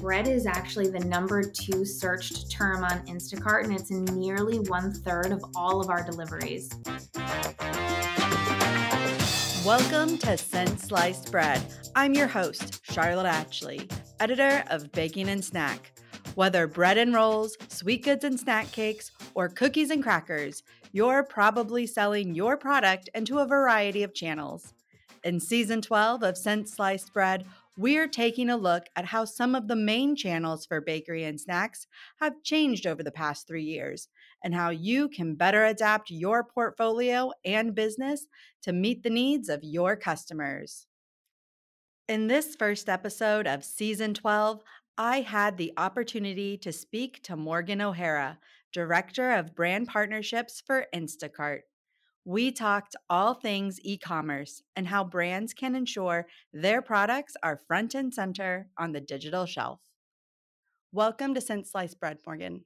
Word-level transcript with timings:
bread 0.00 0.28
is 0.28 0.46
actually 0.46 0.88
the 0.88 1.00
number 1.00 1.42
two 1.42 1.84
searched 1.84 2.50
term 2.52 2.84
on 2.84 3.04
Instacart, 3.06 3.64
and 3.64 3.74
it's 3.74 3.90
in 3.90 4.04
nearly 4.04 4.60
one 4.60 4.92
third 4.92 5.32
of 5.32 5.44
all 5.56 5.80
of 5.80 5.90
our 5.90 6.04
deliveries. 6.04 6.70
Welcome 9.64 10.16
to 10.18 10.38
Since 10.38 10.84
Sliced 10.84 11.32
Bread. 11.32 11.60
I'm 11.96 12.14
your 12.14 12.28
host, 12.28 12.80
Charlotte 12.84 13.26
Atchley, 13.26 13.90
editor 14.20 14.62
of 14.70 14.92
Baking 14.92 15.28
and 15.28 15.44
Snack. 15.44 15.92
Whether 16.36 16.68
bread 16.68 16.96
and 16.96 17.12
rolls, 17.12 17.56
sweet 17.66 18.04
goods 18.04 18.22
and 18.22 18.38
snack 18.38 18.70
cakes, 18.70 19.10
or 19.34 19.48
cookies 19.48 19.90
and 19.90 20.02
crackers, 20.02 20.62
you're 20.92 21.24
probably 21.24 21.86
selling 21.88 22.36
your 22.36 22.56
product 22.56 23.10
into 23.16 23.40
a 23.40 23.46
variety 23.46 24.04
of 24.04 24.14
channels. 24.14 24.74
In 25.24 25.40
season 25.40 25.82
12 25.82 26.22
of 26.22 26.38
Since 26.38 26.72
Sliced 26.74 27.12
Bread, 27.12 27.44
we're 27.78 28.08
taking 28.08 28.50
a 28.50 28.56
look 28.56 28.86
at 28.96 29.04
how 29.04 29.24
some 29.24 29.54
of 29.54 29.68
the 29.68 29.76
main 29.76 30.16
channels 30.16 30.66
for 30.66 30.80
bakery 30.80 31.22
and 31.22 31.40
snacks 31.40 31.86
have 32.20 32.42
changed 32.42 32.88
over 32.88 33.04
the 33.04 33.12
past 33.12 33.46
three 33.46 33.62
years 33.62 34.08
and 34.42 34.52
how 34.52 34.70
you 34.70 35.08
can 35.08 35.36
better 35.36 35.64
adapt 35.64 36.10
your 36.10 36.42
portfolio 36.42 37.30
and 37.44 37.76
business 37.76 38.26
to 38.62 38.72
meet 38.72 39.04
the 39.04 39.10
needs 39.10 39.48
of 39.48 39.62
your 39.62 39.94
customers. 39.94 40.86
In 42.08 42.26
this 42.26 42.56
first 42.56 42.88
episode 42.88 43.46
of 43.46 43.62
season 43.62 44.12
12, 44.12 44.60
I 44.96 45.20
had 45.20 45.56
the 45.56 45.72
opportunity 45.76 46.58
to 46.58 46.72
speak 46.72 47.22
to 47.22 47.36
Morgan 47.36 47.80
O'Hara, 47.80 48.40
Director 48.72 49.30
of 49.30 49.54
Brand 49.54 49.86
Partnerships 49.86 50.60
for 50.66 50.86
Instacart. 50.92 51.60
We 52.28 52.52
talked 52.52 52.94
all 53.08 53.32
things 53.32 53.80
e 53.82 53.96
commerce 53.96 54.60
and 54.76 54.86
how 54.86 55.02
brands 55.02 55.54
can 55.54 55.74
ensure 55.74 56.26
their 56.52 56.82
products 56.82 57.34
are 57.42 57.62
front 57.66 57.94
and 57.94 58.12
center 58.12 58.68
on 58.76 58.92
the 58.92 59.00
digital 59.00 59.46
shelf. 59.46 59.80
Welcome 60.92 61.32
to 61.32 61.40
Since 61.40 61.70
Sliced 61.70 61.98
Bread, 61.98 62.18
Morgan. 62.26 62.64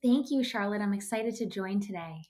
Thank 0.00 0.30
you, 0.30 0.44
Charlotte. 0.44 0.80
I'm 0.80 0.94
excited 0.94 1.34
to 1.38 1.46
join 1.46 1.80
today. 1.80 2.28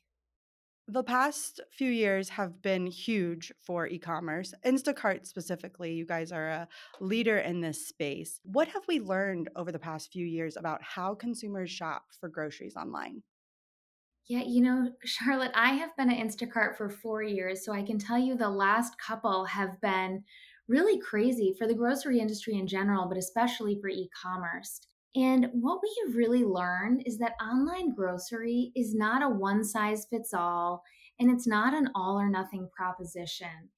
The 0.88 1.02
past 1.02 1.60
few 1.70 1.90
years 1.90 2.30
have 2.30 2.62
been 2.62 2.86
huge 2.86 3.52
for 3.60 3.86
e 3.86 3.98
commerce, 3.98 4.54
Instacart 4.64 5.26
specifically. 5.26 5.92
You 5.92 6.06
guys 6.06 6.32
are 6.32 6.48
a 6.48 6.68
leader 6.98 7.36
in 7.36 7.60
this 7.60 7.86
space. 7.86 8.40
What 8.42 8.68
have 8.68 8.84
we 8.88 9.00
learned 9.00 9.50
over 9.54 9.70
the 9.70 9.78
past 9.78 10.10
few 10.10 10.24
years 10.24 10.56
about 10.56 10.82
how 10.82 11.14
consumers 11.14 11.70
shop 11.70 12.04
for 12.18 12.30
groceries 12.30 12.74
online? 12.74 13.22
Yeah, 14.28 14.42
you 14.46 14.62
know, 14.62 14.92
Charlotte, 15.04 15.50
I 15.54 15.74
have 15.74 15.96
been 15.96 16.10
at 16.10 16.24
Instacart 16.24 16.76
for 16.76 16.88
four 16.88 17.22
years, 17.22 17.64
so 17.64 17.72
I 17.72 17.82
can 17.82 17.98
tell 17.98 18.18
you 18.18 18.36
the 18.36 18.48
last 18.48 18.94
couple 18.98 19.44
have 19.46 19.80
been 19.80 20.24
really 20.68 20.98
crazy 21.00 21.54
for 21.58 21.66
the 21.66 21.74
grocery 21.74 22.20
industry 22.20 22.54
in 22.54 22.66
general, 22.66 23.08
but 23.08 23.18
especially 23.18 23.78
for 23.80 23.88
e 23.88 24.08
commerce. 24.20 24.80
And 25.14 25.48
what 25.52 25.80
we 25.82 25.94
have 26.06 26.16
really 26.16 26.44
learned 26.44 27.02
is 27.04 27.18
that 27.18 27.34
online 27.42 27.94
grocery 27.94 28.72
is 28.74 28.94
not 28.94 29.22
a 29.22 29.28
one 29.28 29.64
size 29.64 30.06
fits 30.08 30.32
all, 30.32 30.82
and 31.18 31.30
it's 31.30 31.46
not 31.46 31.74
an 31.74 31.90
all 31.94 32.18
or 32.18 32.30
nothing 32.30 32.70
proposition. 32.74 33.70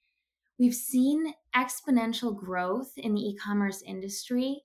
We've 0.59 0.75
seen 0.75 1.35
exponential 1.57 2.37
growth 2.37 2.93
in 2.97 3.15
the 3.15 3.21
e 3.21 3.37
commerce 3.37 3.83
industry, 3.83 4.63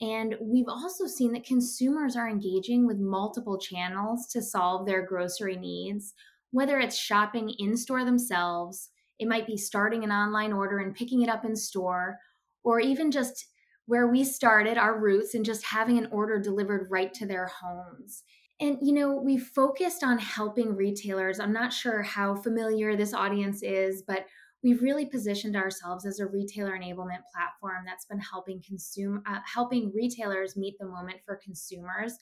and 0.00 0.36
we've 0.40 0.68
also 0.68 1.06
seen 1.06 1.32
that 1.32 1.44
consumers 1.44 2.16
are 2.16 2.28
engaging 2.28 2.86
with 2.86 2.98
multiple 2.98 3.58
channels 3.58 4.26
to 4.28 4.42
solve 4.42 4.86
their 4.86 5.04
grocery 5.06 5.56
needs, 5.56 6.12
whether 6.50 6.78
it's 6.78 6.96
shopping 6.96 7.50
in 7.58 7.76
store 7.76 8.04
themselves, 8.04 8.90
it 9.18 9.28
might 9.28 9.46
be 9.46 9.56
starting 9.56 10.04
an 10.04 10.12
online 10.12 10.52
order 10.52 10.78
and 10.78 10.94
picking 10.94 11.22
it 11.22 11.28
up 11.28 11.44
in 11.44 11.56
store, 11.56 12.18
or 12.64 12.80
even 12.80 13.10
just 13.10 13.46
where 13.86 14.08
we 14.08 14.24
started 14.24 14.76
our 14.76 15.00
roots 15.00 15.34
and 15.34 15.44
just 15.44 15.64
having 15.64 15.96
an 15.96 16.08
order 16.10 16.38
delivered 16.38 16.88
right 16.90 17.14
to 17.14 17.26
their 17.26 17.46
homes. 17.46 18.24
And, 18.60 18.78
you 18.82 18.92
know, 18.92 19.14
we 19.14 19.38
focused 19.38 20.02
on 20.02 20.18
helping 20.18 20.74
retailers. 20.74 21.38
I'm 21.38 21.52
not 21.52 21.72
sure 21.72 22.02
how 22.02 22.34
familiar 22.36 22.96
this 22.96 23.14
audience 23.14 23.62
is, 23.62 24.02
but 24.06 24.26
we've 24.66 24.82
really 24.82 25.06
positioned 25.06 25.54
ourselves 25.54 26.04
as 26.04 26.18
a 26.18 26.26
retailer 26.26 26.72
enablement 26.72 27.22
platform 27.32 27.84
that's 27.86 28.06
been 28.06 28.18
helping 28.18 28.60
consume 28.66 29.22
uh, 29.26 29.38
helping 29.44 29.92
retailers 29.94 30.56
meet 30.56 30.74
the 30.78 30.86
moment 30.86 31.18
for 31.24 31.40
consumers 31.42 32.18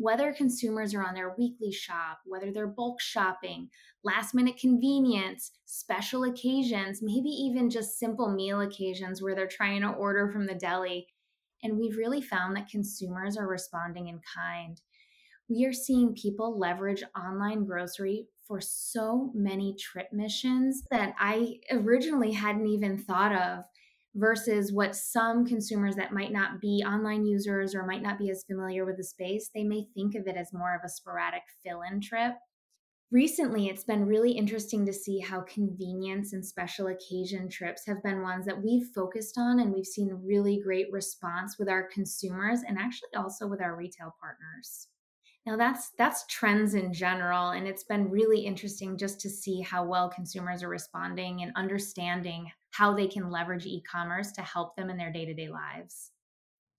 whether 0.00 0.32
consumers 0.32 0.94
are 0.94 1.02
on 1.02 1.14
their 1.14 1.34
weekly 1.36 1.72
shop 1.72 2.20
whether 2.24 2.52
they're 2.52 2.68
bulk 2.68 3.00
shopping 3.00 3.68
last 4.04 4.34
minute 4.34 4.56
convenience 4.56 5.50
special 5.64 6.24
occasions 6.24 7.00
maybe 7.02 7.28
even 7.28 7.68
just 7.68 7.98
simple 7.98 8.32
meal 8.32 8.60
occasions 8.60 9.20
where 9.20 9.34
they're 9.34 9.48
trying 9.48 9.82
to 9.82 9.88
order 9.88 10.30
from 10.30 10.46
the 10.46 10.54
deli. 10.54 11.06
And 11.62 11.76
we've 11.76 11.96
really 11.96 12.22
found 12.22 12.54
that 12.56 12.70
consumers 12.70 13.36
are 13.36 13.48
responding 13.48 14.08
in 14.08 14.20
kind. 14.34 14.80
We 15.48 15.64
are 15.64 15.72
seeing 15.72 16.14
people 16.14 16.58
leverage 16.58 17.02
online 17.16 17.64
grocery 17.64 18.28
for 18.48 18.60
so 18.60 19.30
many 19.34 19.76
trip 19.78 20.08
missions 20.12 20.82
that 20.90 21.14
I 21.18 21.60
originally 21.70 22.32
hadn't 22.32 22.66
even 22.66 22.98
thought 22.98 23.32
of 23.32 23.64
versus 24.14 24.72
what 24.72 24.96
some 24.96 25.46
consumers 25.46 25.94
that 25.96 26.12
might 26.12 26.32
not 26.32 26.60
be 26.60 26.82
online 26.84 27.24
users 27.24 27.74
or 27.74 27.86
might 27.86 28.02
not 28.02 28.18
be 28.18 28.30
as 28.30 28.44
familiar 28.44 28.84
with 28.84 28.96
the 28.96 29.04
space, 29.04 29.50
they 29.54 29.64
may 29.64 29.86
think 29.94 30.14
of 30.14 30.26
it 30.26 30.36
as 30.36 30.52
more 30.52 30.74
of 30.74 30.80
a 30.84 30.88
sporadic 30.88 31.42
fill 31.62 31.82
in 31.82 32.00
trip. 32.00 32.32
Recently, 33.10 33.68
it's 33.68 33.84
been 33.84 34.04
really 34.04 34.32
interesting 34.32 34.84
to 34.84 34.92
see 34.92 35.18
how 35.18 35.40
convenience 35.42 36.34
and 36.34 36.44
special 36.44 36.88
occasion 36.88 37.48
trips 37.48 37.86
have 37.86 38.02
been 38.02 38.22
ones 38.22 38.44
that 38.44 38.62
we've 38.62 38.88
focused 38.94 39.38
on, 39.38 39.60
and 39.60 39.72
we've 39.72 39.86
seen 39.86 40.20
really 40.24 40.60
great 40.62 40.92
response 40.92 41.56
with 41.58 41.70
our 41.70 41.88
consumers 41.88 42.60
and 42.68 42.76
actually 42.78 43.08
also 43.16 43.46
with 43.46 43.62
our 43.62 43.76
retail 43.76 44.14
partners. 44.20 44.88
Now 45.48 45.56
that's 45.56 45.92
that's 45.96 46.26
trends 46.26 46.74
in 46.74 46.92
general 46.92 47.52
and 47.52 47.66
it's 47.66 47.82
been 47.82 48.10
really 48.10 48.40
interesting 48.40 48.98
just 48.98 49.18
to 49.20 49.30
see 49.30 49.62
how 49.62 49.82
well 49.82 50.10
consumers 50.10 50.62
are 50.62 50.68
responding 50.68 51.40
and 51.40 51.52
understanding 51.56 52.50
how 52.72 52.92
they 52.92 53.06
can 53.06 53.30
leverage 53.30 53.64
e-commerce 53.64 54.30
to 54.32 54.42
help 54.42 54.76
them 54.76 54.90
in 54.90 54.98
their 54.98 55.10
day-to-day 55.10 55.48
lives. 55.48 56.10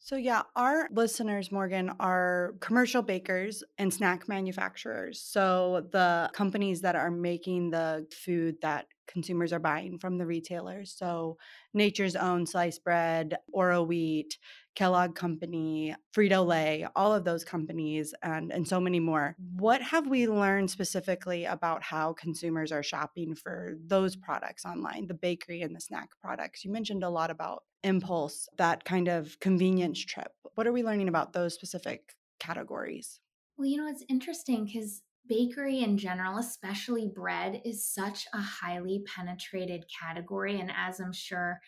So, 0.01 0.15
yeah, 0.15 0.43
our 0.55 0.87
listeners, 0.91 1.51
Morgan, 1.51 1.91
are 1.99 2.53
commercial 2.61 3.01
bakers 3.01 3.63
and 3.77 3.93
snack 3.93 4.29
manufacturers. 4.29 5.19
So, 5.19 5.87
the 5.91 6.29
companies 6.33 6.81
that 6.81 6.95
are 6.95 7.11
making 7.11 7.71
the 7.71 8.07
food 8.11 8.55
that 8.61 8.85
consumers 9.07 9.51
are 9.51 9.59
buying 9.59 9.99
from 9.99 10.17
the 10.17 10.25
retailers. 10.25 10.93
So, 10.95 11.37
Nature's 11.73 12.15
Own 12.15 12.45
Sliced 12.45 12.83
Bread, 12.83 13.35
Oroweat, 13.53 14.31
Kellogg 14.79 15.13
Company, 15.13 15.93
Frito 16.15 16.45
Lay, 16.45 16.87
all 16.95 17.13
of 17.13 17.25
those 17.25 17.43
companies, 17.43 18.13
and, 18.23 18.49
and 18.49 18.65
so 18.65 18.79
many 18.79 19.01
more. 19.01 19.35
What 19.57 19.81
have 19.81 20.07
we 20.07 20.25
learned 20.25 20.71
specifically 20.71 21.43
about 21.43 21.83
how 21.83 22.13
consumers 22.13 22.71
are 22.71 22.81
shopping 22.81 23.35
for 23.35 23.73
those 23.85 24.15
products 24.15 24.63
online, 24.63 25.07
the 25.07 25.15
bakery 25.15 25.63
and 25.63 25.75
the 25.75 25.81
snack 25.81 26.07
products? 26.21 26.63
You 26.63 26.71
mentioned 26.71 27.03
a 27.03 27.09
lot 27.09 27.29
about 27.29 27.63
impulse, 27.83 28.47
that 28.57 28.85
kind 28.85 29.09
of 29.09 29.37
convenience 29.41 29.99
trip. 29.99 30.31
What 30.55 30.65
are 30.65 30.71
we 30.71 30.81
learning 30.81 31.09
about 31.09 31.33
those 31.33 31.53
specific 31.53 32.15
categories? 32.39 33.19
Well, 33.57 33.67
you 33.67 33.75
know, 33.75 33.87
it's 33.89 34.05
interesting 34.07 34.63
because 34.63 35.01
bakery 35.27 35.83
in 35.83 35.97
general, 35.97 36.37
especially 36.37 37.11
bread, 37.13 37.61
is 37.65 37.85
such 37.85 38.27
a 38.33 38.39
highly 38.39 39.03
penetrated 39.13 39.83
category. 40.01 40.57
And 40.57 40.71
as 40.73 41.01
I'm 41.01 41.11
sure 41.11 41.59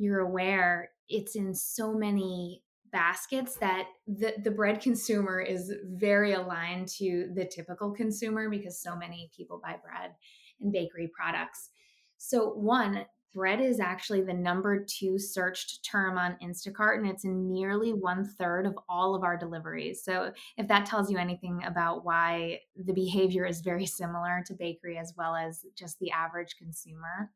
you're 0.00 0.20
aware, 0.20 0.90
it's 1.08 1.36
in 1.36 1.54
so 1.54 1.92
many 1.92 2.62
baskets 2.90 3.56
that 3.56 3.84
the, 4.06 4.34
the 4.42 4.50
bread 4.50 4.80
consumer 4.80 5.40
is 5.40 5.72
very 5.84 6.32
aligned 6.32 6.88
to 6.88 7.30
the 7.34 7.44
typical 7.44 7.92
consumer 7.92 8.48
because 8.48 8.82
so 8.82 8.96
many 8.96 9.30
people 9.36 9.60
buy 9.62 9.76
bread 9.84 10.12
and 10.60 10.72
bakery 10.72 11.10
products. 11.14 11.70
So, 12.16 12.50
one, 12.50 13.04
bread 13.34 13.60
is 13.60 13.78
actually 13.78 14.22
the 14.22 14.34
number 14.34 14.84
two 14.84 15.18
searched 15.18 15.84
term 15.88 16.18
on 16.18 16.36
Instacart, 16.42 16.98
and 16.98 17.06
it's 17.06 17.24
in 17.24 17.52
nearly 17.52 17.92
one 17.92 18.24
third 18.24 18.66
of 18.66 18.76
all 18.88 19.14
of 19.14 19.22
our 19.22 19.36
deliveries. 19.36 20.02
So, 20.02 20.32
if 20.56 20.66
that 20.68 20.86
tells 20.86 21.10
you 21.10 21.18
anything 21.18 21.62
about 21.64 22.04
why 22.04 22.60
the 22.74 22.94
behavior 22.94 23.46
is 23.46 23.60
very 23.60 23.86
similar 23.86 24.42
to 24.46 24.54
bakery 24.54 24.98
as 24.98 25.12
well 25.16 25.36
as 25.36 25.64
just 25.76 25.98
the 25.98 26.10
average 26.10 26.56
consumer. 26.58 27.30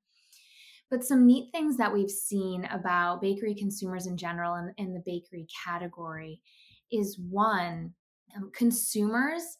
But 0.90 1.04
some 1.04 1.26
neat 1.26 1.50
things 1.52 1.76
that 1.76 1.92
we've 1.92 2.10
seen 2.10 2.66
about 2.66 3.20
bakery 3.20 3.54
consumers 3.54 4.06
in 4.06 4.16
general 4.16 4.54
and 4.54 4.72
in 4.76 4.94
the 4.94 5.02
bakery 5.04 5.46
category 5.64 6.40
is 6.92 7.18
one, 7.18 7.94
um, 8.36 8.50
consumers 8.54 9.56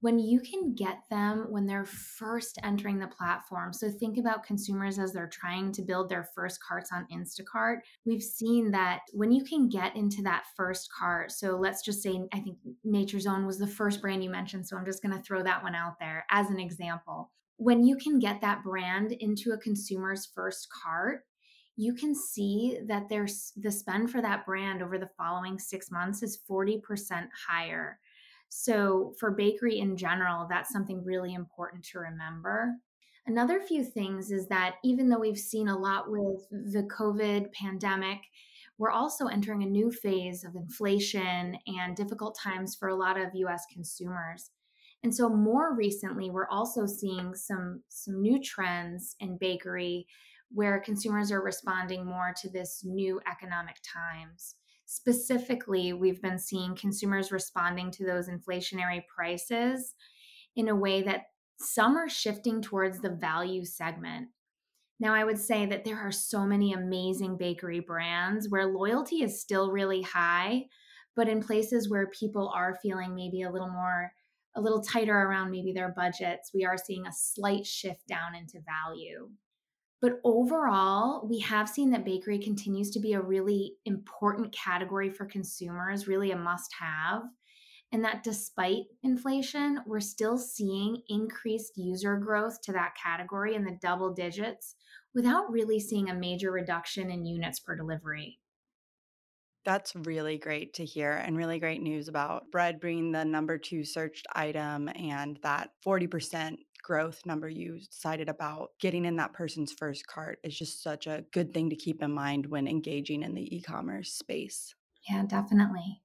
when 0.00 0.18
you 0.18 0.40
can 0.40 0.74
get 0.74 0.98
them 1.10 1.46
when 1.50 1.66
they're 1.66 1.84
first 1.84 2.58
entering 2.64 2.98
the 2.98 3.06
platform. 3.06 3.72
So 3.72 3.90
think 3.90 4.18
about 4.18 4.44
consumers 4.44 4.98
as 4.98 5.12
they're 5.12 5.28
trying 5.28 5.72
to 5.72 5.82
build 5.82 6.08
their 6.08 6.28
first 6.34 6.58
carts 6.66 6.90
on 6.92 7.06
Instacart. 7.12 7.78
We've 8.06 8.22
seen 8.22 8.70
that 8.70 9.00
when 9.12 9.30
you 9.30 9.44
can 9.44 9.68
get 9.68 9.94
into 9.96 10.22
that 10.22 10.44
first 10.56 10.88
cart, 10.98 11.32
so 11.32 11.56
let's 11.56 11.84
just 11.84 12.02
say 12.02 12.20
I 12.32 12.40
think 12.40 12.56
Nature's 12.82 13.26
Own 13.26 13.46
was 13.46 13.58
the 13.58 13.66
first 13.66 14.00
brand 14.00 14.24
you 14.24 14.30
mentioned, 14.30 14.66
so 14.66 14.76
I'm 14.76 14.86
just 14.86 15.02
going 15.02 15.16
to 15.16 15.22
throw 15.22 15.42
that 15.42 15.62
one 15.62 15.74
out 15.74 15.98
there 16.00 16.24
as 16.30 16.48
an 16.50 16.58
example. 16.58 17.30
When 17.60 17.84
you 17.84 17.96
can 17.96 18.18
get 18.18 18.40
that 18.40 18.64
brand 18.64 19.12
into 19.12 19.52
a 19.52 19.58
consumer's 19.58 20.24
first 20.34 20.66
cart, 20.82 21.26
you 21.76 21.92
can 21.92 22.14
see 22.14 22.78
that 22.86 23.10
there's 23.10 23.52
the 23.54 23.70
spend 23.70 24.10
for 24.10 24.22
that 24.22 24.46
brand 24.46 24.82
over 24.82 24.96
the 24.96 25.10
following 25.18 25.58
six 25.58 25.90
months 25.90 26.22
is 26.22 26.40
40% 26.50 26.80
higher. 27.46 27.98
So, 28.48 29.12
for 29.20 29.32
bakery 29.32 29.78
in 29.78 29.98
general, 29.98 30.46
that's 30.48 30.72
something 30.72 31.04
really 31.04 31.34
important 31.34 31.84
to 31.92 31.98
remember. 31.98 32.76
Another 33.26 33.60
few 33.60 33.84
things 33.84 34.30
is 34.30 34.48
that 34.48 34.76
even 34.82 35.10
though 35.10 35.20
we've 35.20 35.36
seen 35.36 35.68
a 35.68 35.78
lot 35.78 36.10
with 36.10 36.48
the 36.50 36.88
COVID 36.90 37.52
pandemic, 37.52 38.20
we're 38.78 38.90
also 38.90 39.26
entering 39.26 39.62
a 39.62 39.66
new 39.66 39.92
phase 39.92 40.44
of 40.44 40.56
inflation 40.56 41.58
and 41.66 41.94
difficult 41.94 42.38
times 42.42 42.74
for 42.74 42.88
a 42.88 42.96
lot 42.96 43.20
of 43.20 43.34
US 43.34 43.66
consumers. 43.70 44.50
And 45.02 45.14
so 45.14 45.28
more 45.28 45.74
recently, 45.74 46.30
we're 46.30 46.48
also 46.48 46.86
seeing 46.86 47.34
some 47.34 47.82
some 47.88 48.20
new 48.20 48.40
trends 48.42 49.16
in 49.20 49.38
bakery 49.38 50.06
where 50.50 50.80
consumers 50.80 51.30
are 51.30 51.42
responding 51.42 52.04
more 52.04 52.34
to 52.42 52.50
this 52.50 52.82
new 52.84 53.20
economic 53.30 53.76
times. 53.82 54.56
Specifically, 54.84 55.92
we've 55.92 56.20
been 56.20 56.38
seeing 56.38 56.74
consumers 56.74 57.30
responding 57.30 57.90
to 57.92 58.04
those 58.04 58.28
inflationary 58.28 59.02
prices 59.06 59.94
in 60.56 60.68
a 60.68 60.74
way 60.74 61.02
that 61.02 61.26
some 61.60 61.96
are 61.96 62.08
shifting 62.08 62.60
towards 62.60 63.00
the 63.00 63.10
value 63.10 63.64
segment. 63.64 64.28
Now, 64.98 65.14
I 65.14 65.24
would 65.24 65.38
say 65.38 65.64
that 65.66 65.84
there 65.84 65.98
are 65.98 66.12
so 66.12 66.44
many 66.44 66.72
amazing 66.72 67.36
bakery 67.38 67.80
brands 67.80 68.48
where 68.50 68.66
loyalty 68.66 69.22
is 69.22 69.40
still 69.40 69.70
really 69.70 70.02
high, 70.02 70.66
but 71.16 71.28
in 71.28 71.40
places 71.40 71.88
where 71.88 72.08
people 72.08 72.52
are 72.54 72.78
feeling 72.82 73.14
maybe 73.14 73.42
a 73.42 73.50
little 73.50 73.70
more, 73.70 74.12
a 74.56 74.60
little 74.60 74.82
tighter 74.82 75.16
around 75.16 75.50
maybe 75.50 75.72
their 75.72 75.92
budgets, 75.96 76.50
we 76.52 76.64
are 76.64 76.76
seeing 76.76 77.06
a 77.06 77.12
slight 77.12 77.66
shift 77.66 78.06
down 78.08 78.34
into 78.34 78.60
value. 78.64 79.30
But 80.00 80.20
overall, 80.24 81.26
we 81.28 81.40
have 81.40 81.68
seen 81.68 81.90
that 81.90 82.06
bakery 82.06 82.38
continues 82.38 82.90
to 82.92 83.00
be 83.00 83.12
a 83.12 83.20
really 83.20 83.74
important 83.84 84.52
category 84.52 85.10
for 85.10 85.26
consumers, 85.26 86.08
really 86.08 86.30
a 86.30 86.36
must 86.36 86.72
have. 86.80 87.22
And 87.92 88.04
that 88.04 88.22
despite 88.22 88.84
inflation, 89.02 89.80
we're 89.84 90.00
still 90.00 90.38
seeing 90.38 91.02
increased 91.08 91.76
user 91.76 92.16
growth 92.16 92.62
to 92.62 92.72
that 92.72 92.94
category 93.00 93.54
in 93.54 93.64
the 93.64 93.78
double 93.82 94.14
digits 94.14 94.74
without 95.14 95.50
really 95.50 95.80
seeing 95.80 96.08
a 96.08 96.14
major 96.14 96.50
reduction 96.50 97.10
in 97.10 97.26
units 97.26 97.60
per 97.60 97.76
delivery. 97.76 98.39
That's 99.64 99.94
really 99.94 100.38
great 100.38 100.74
to 100.74 100.84
hear 100.86 101.12
and 101.12 101.36
really 101.36 101.58
great 101.58 101.82
news 101.82 102.08
about 102.08 102.50
bread 102.50 102.80
being 102.80 103.12
the 103.12 103.24
number 103.24 103.58
two 103.58 103.84
searched 103.84 104.26
item 104.34 104.88
and 104.88 105.38
that 105.42 105.72
40% 105.82 106.60
growth 106.82 107.26
number 107.26 107.46
you 107.48 107.78
cited 107.90 108.30
about 108.30 108.70
getting 108.80 109.04
in 109.04 109.16
that 109.16 109.34
person's 109.34 109.72
first 109.72 110.06
cart 110.06 110.38
is 110.42 110.56
just 110.58 110.82
such 110.82 111.06
a 111.06 111.26
good 111.32 111.52
thing 111.52 111.68
to 111.70 111.76
keep 111.76 112.02
in 112.02 112.10
mind 112.12 112.46
when 112.46 112.66
engaging 112.66 113.22
in 113.22 113.34
the 113.34 113.54
e 113.54 113.60
commerce 113.60 114.12
space. 114.14 114.74
Yeah, 115.02 115.24
definitely. 115.26 116.02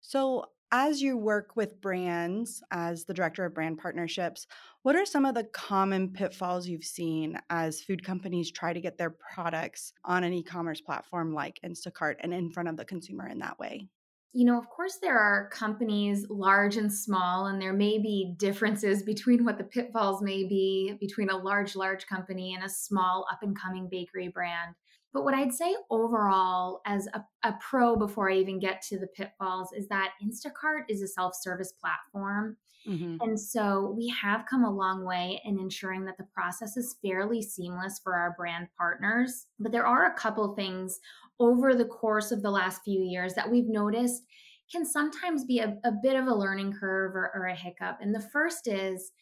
So, 0.00 0.52
as 0.72 1.02
you 1.02 1.18
work 1.18 1.54
with 1.54 1.80
brands 1.80 2.62
as 2.70 3.04
the 3.04 3.14
director 3.14 3.44
of 3.44 3.54
brand 3.54 3.78
partnerships, 3.78 4.46
what 4.82 4.96
are 4.96 5.04
some 5.04 5.26
of 5.26 5.34
the 5.34 5.44
common 5.44 6.08
pitfalls 6.08 6.66
you've 6.66 6.82
seen 6.82 7.38
as 7.50 7.82
food 7.82 8.02
companies 8.02 8.50
try 8.50 8.72
to 8.72 8.80
get 8.80 8.96
their 8.96 9.10
products 9.34 9.92
on 10.04 10.24
an 10.24 10.32
e 10.32 10.42
commerce 10.42 10.80
platform 10.80 11.34
like 11.34 11.60
Instacart 11.64 12.16
and 12.20 12.32
in 12.32 12.50
front 12.50 12.70
of 12.70 12.76
the 12.78 12.84
consumer 12.84 13.28
in 13.28 13.38
that 13.40 13.58
way? 13.58 13.88
you 14.34 14.46
know, 14.46 14.58
of 14.58 14.68
course, 14.70 14.96
there 15.02 15.18
are 15.18 15.50
companies 15.50 16.26
large 16.30 16.78
and 16.78 16.90
small, 16.92 17.46
and 17.46 17.60
there 17.60 17.74
may 17.74 17.98
be 17.98 18.34
differences 18.38 19.02
between 19.02 19.44
what 19.44 19.58
the 19.58 19.64
pitfalls 19.64 20.22
may 20.22 20.44
be 20.44 20.96
between 21.00 21.28
a 21.28 21.36
large, 21.36 21.76
large 21.76 22.06
company 22.06 22.54
and 22.54 22.64
a 22.64 22.68
small, 22.68 23.26
up 23.30 23.42
and 23.42 23.58
coming 23.58 23.88
bakery 23.90 24.28
brand. 24.28 24.74
But 25.12 25.24
what 25.24 25.34
I'd 25.34 25.52
say 25.52 25.74
overall, 25.90 26.80
as 26.86 27.06
a, 27.12 27.24
a, 27.42 27.54
pro 27.60 27.96
before 27.96 28.30
I 28.30 28.36
even 28.36 28.58
get 28.58 28.80
to 28.88 28.98
the 28.98 29.06
pitfalls, 29.08 29.72
is 29.76 29.86
that 29.88 30.12
Instacart 30.24 30.84
is 30.88 31.02
a 31.02 31.08
self 31.08 31.34
service 31.38 31.72
platform. 31.72 32.56
Mm-hmm. 32.88 33.16
And 33.20 33.38
so 33.38 33.94
we 33.96 34.08
have 34.08 34.46
come 34.48 34.64
a 34.64 34.74
long 34.74 35.04
way 35.04 35.40
in 35.44 35.60
ensuring 35.60 36.04
that 36.06 36.16
the 36.16 36.26
process 36.34 36.76
is 36.76 36.96
fairly 37.04 37.42
seamless 37.42 38.00
for 38.02 38.14
our 38.14 38.34
brand 38.36 38.68
partners. 38.76 39.46
But 39.60 39.70
there 39.70 39.86
are 39.86 40.06
a 40.06 40.14
couple 40.14 40.54
things 40.54 40.98
over 41.38 41.74
the 41.74 41.84
course 41.84 42.32
of 42.32 42.42
the 42.42 42.50
last 42.50 42.82
few 42.82 43.00
years 43.02 43.34
that 43.34 43.50
we've 43.50 43.68
noticed 43.68 44.24
can 44.70 44.84
sometimes 44.86 45.44
be 45.44 45.58
a, 45.58 45.76
a 45.84 45.92
bit 46.02 46.16
of 46.16 46.26
a 46.26 46.34
learning 46.34 46.72
curve 46.72 47.14
or, 47.14 47.30
or 47.34 47.46
a 47.46 47.54
hiccup. 47.54 47.98
And 48.00 48.14
the 48.14 48.20
first 48.32 48.66
is 48.66 49.12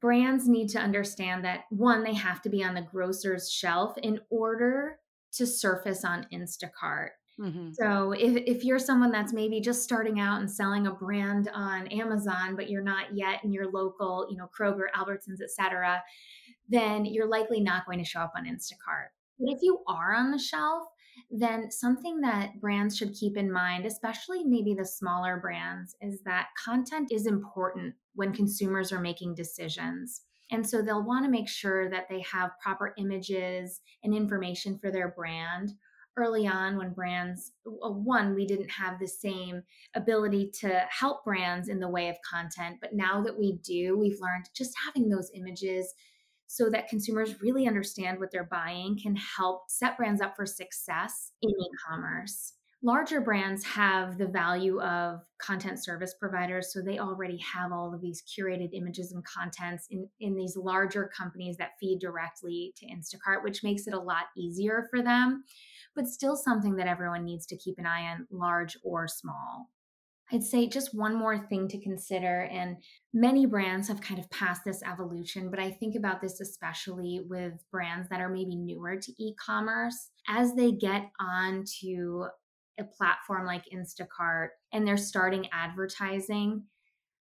brands 0.00 0.48
need 0.48 0.68
to 0.68 0.78
understand 0.78 1.44
that 1.44 1.60
one, 1.70 2.02
they 2.02 2.14
have 2.14 2.42
to 2.42 2.50
be 2.50 2.62
on 2.62 2.74
the 2.74 2.82
grocer's 2.82 3.50
shelf 3.50 3.96
in 4.02 4.20
order 4.30 4.98
to 5.32 5.46
surface 5.46 6.04
on 6.04 6.26
Instacart. 6.32 7.10
Mm-hmm. 7.40 7.70
So 7.72 8.12
if, 8.12 8.36
if 8.46 8.64
you're 8.64 8.78
someone 8.78 9.10
that's 9.10 9.32
maybe 9.32 9.60
just 9.60 9.82
starting 9.82 10.20
out 10.20 10.40
and 10.40 10.50
selling 10.50 10.86
a 10.86 10.92
brand 10.92 11.50
on 11.54 11.86
Amazon, 11.88 12.56
but 12.56 12.68
you're 12.68 12.82
not 12.82 13.14
yet 13.14 13.42
in 13.42 13.52
your 13.52 13.70
local, 13.70 14.26
you 14.30 14.36
know, 14.36 14.48
Kroger, 14.56 14.84
Albertsons, 14.94 15.40
etc., 15.42 16.02
then 16.68 17.04
you're 17.04 17.28
likely 17.28 17.60
not 17.60 17.86
going 17.86 17.98
to 17.98 18.04
show 18.04 18.20
up 18.20 18.32
on 18.36 18.44
Instacart. 18.44 19.08
But 19.38 19.52
if 19.52 19.58
you 19.62 19.80
are 19.88 20.14
on 20.14 20.30
the 20.30 20.38
shelf, 20.38 20.84
then 21.30 21.70
something 21.70 22.20
that 22.20 22.60
brands 22.60 22.96
should 22.96 23.14
keep 23.14 23.36
in 23.36 23.50
mind, 23.50 23.86
especially 23.86 24.44
maybe 24.44 24.74
the 24.74 24.84
smaller 24.84 25.38
brands, 25.38 25.96
is 26.00 26.22
that 26.22 26.48
content 26.62 27.10
is 27.10 27.26
important 27.26 27.94
when 28.14 28.32
consumers 28.32 28.92
are 28.92 29.00
making 29.00 29.34
decisions. 29.34 30.22
And 30.52 30.68
so 30.68 30.82
they'll 30.82 31.04
want 31.04 31.24
to 31.24 31.30
make 31.30 31.48
sure 31.48 31.88
that 31.90 32.08
they 32.08 32.20
have 32.20 32.58
proper 32.62 32.94
images 32.98 33.80
and 34.04 34.14
information 34.14 34.78
for 34.78 34.92
their 34.92 35.08
brand. 35.08 35.72
Early 36.14 36.46
on, 36.46 36.76
when 36.76 36.92
brands, 36.92 37.52
uh, 37.66 37.90
one, 37.90 38.34
we 38.34 38.46
didn't 38.46 38.70
have 38.70 38.98
the 38.98 39.08
same 39.08 39.62
ability 39.94 40.50
to 40.60 40.84
help 40.90 41.24
brands 41.24 41.68
in 41.68 41.80
the 41.80 41.88
way 41.88 42.10
of 42.10 42.16
content. 42.30 42.76
But 42.82 42.92
now 42.92 43.22
that 43.22 43.38
we 43.38 43.58
do, 43.64 43.98
we've 43.98 44.20
learned 44.20 44.50
just 44.54 44.74
having 44.84 45.08
those 45.08 45.30
images 45.34 45.94
so 46.48 46.68
that 46.68 46.88
consumers 46.88 47.40
really 47.40 47.66
understand 47.66 48.20
what 48.20 48.30
they're 48.30 48.44
buying 48.44 48.98
can 49.02 49.16
help 49.16 49.70
set 49.70 49.96
brands 49.96 50.20
up 50.20 50.36
for 50.36 50.44
success 50.44 51.32
in 51.40 51.48
e 51.48 51.70
commerce. 51.88 52.52
Larger 52.84 53.20
brands 53.20 53.64
have 53.64 54.18
the 54.18 54.26
value 54.26 54.80
of 54.80 55.20
content 55.38 55.82
service 55.82 56.14
providers, 56.18 56.72
so 56.72 56.82
they 56.82 56.98
already 56.98 57.38
have 57.38 57.70
all 57.70 57.94
of 57.94 58.00
these 58.00 58.24
curated 58.24 58.70
images 58.72 59.12
and 59.12 59.24
contents 59.24 59.86
in, 59.90 60.08
in 60.18 60.34
these 60.34 60.56
larger 60.56 61.08
companies 61.16 61.56
that 61.58 61.78
feed 61.78 62.00
directly 62.00 62.74
to 62.76 62.86
Instacart, 62.86 63.44
which 63.44 63.62
makes 63.62 63.86
it 63.86 63.94
a 63.94 64.00
lot 64.00 64.24
easier 64.36 64.88
for 64.90 65.00
them, 65.00 65.44
but 65.94 66.08
still 66.08 66.34
something 66.34 66.74
that 66.74 66.88
everyone 66.88 67.24
needs 67.24 67.46
to 67.46 67.56
keep 67.56 67.78
an 67.78 67.86
eye 67.86 68.10
on, 68.10 68.26
large 68.32 68.76
or 68.82 69.06
small. 69.06 69.70
I'd 70.32 70.42
say 70.42 70.66
just 70.66 70.94
one 70.94 71.14
more 71.14 71.38
thing 71.38 71.68
to 71.68 71.80
consider, 71.80 72.48
and 72.50 72.78
many 73.12 73.46
brands 73.46 73.86
have 73.88 74.00
kind 74.00 74.18
of 74.18 74.30
passed 74.30 74.64
this 74.64 74.82
evolution, 74.82 75.50
but 75.50 75.60
I 75.60 75.70
think 75.70 75.94
about 75.94 76.20
this 76.20 76.40
especially 76.40 77.20
with 77.28 77.52
brands 77.70 78.08
that 78.08 78.20
are 78.20 78.30
maybe 78.30 78.56
newer 78.56 78.96
to 78.96 79.22
e 79.22 79.34
commerce. 79.34 80.10
As 80.26 80.54
they 80.54 80.72
get 80.72 81.10
onto 81.20 82.24
a 82.78 82.84
platform 82.84 83.46
like 83.46 83.64
Instacart 83.74 84.48
and 84.72 84.86
they're 84.86 84.96
starting 84.96 85.46
advertising, 85.52 86.64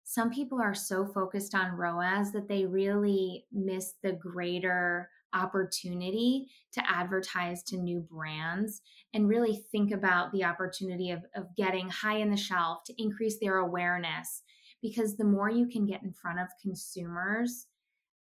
some 0.05 0.31
people 0.31 0.61
are 0.61 0.75
so 0.75 1.07
focused 1.07 1.55
on 1.55 1.77
ROAS 1.77 2.33
that 2.33 2.49
they 2.49 2.67
really 2.67 3.47
miss 3.53 3.95
the 4.03 4.13
greater 4.13 5.09
opportunity 5.33 6.49
to 6.73 6.83
advertise 6.91 7.63
to 7.63 7.77
new 7.77 8.01
brands 8.01 8.83
and 9.15 9.29
really 9.29 9.65
think 9.71 9.93
about 9.93 10.33
the 10.33 10.45
opportunity 10.45 11.11
of, 11.11 11.21
of 11.37 11.55
getting 11.57 11.89
high 11.89 12.17
in 12.17 12.31
the 12.31 12.37
shelf 12.37 12.81
to 12.87 12.95
increase 13.03 13.39
their 13.39 13.59
awareness. 13.59 14.43
Because 14.83 15.17
the 15.17 15.25
more 15.25 15.51
you 15.51 15.69
can 15.69 15.87
get 15.87 16.03
in 16.03 16.13
front 16.13 16.41
of 16.41 16.49
consumers, 16.61 17.67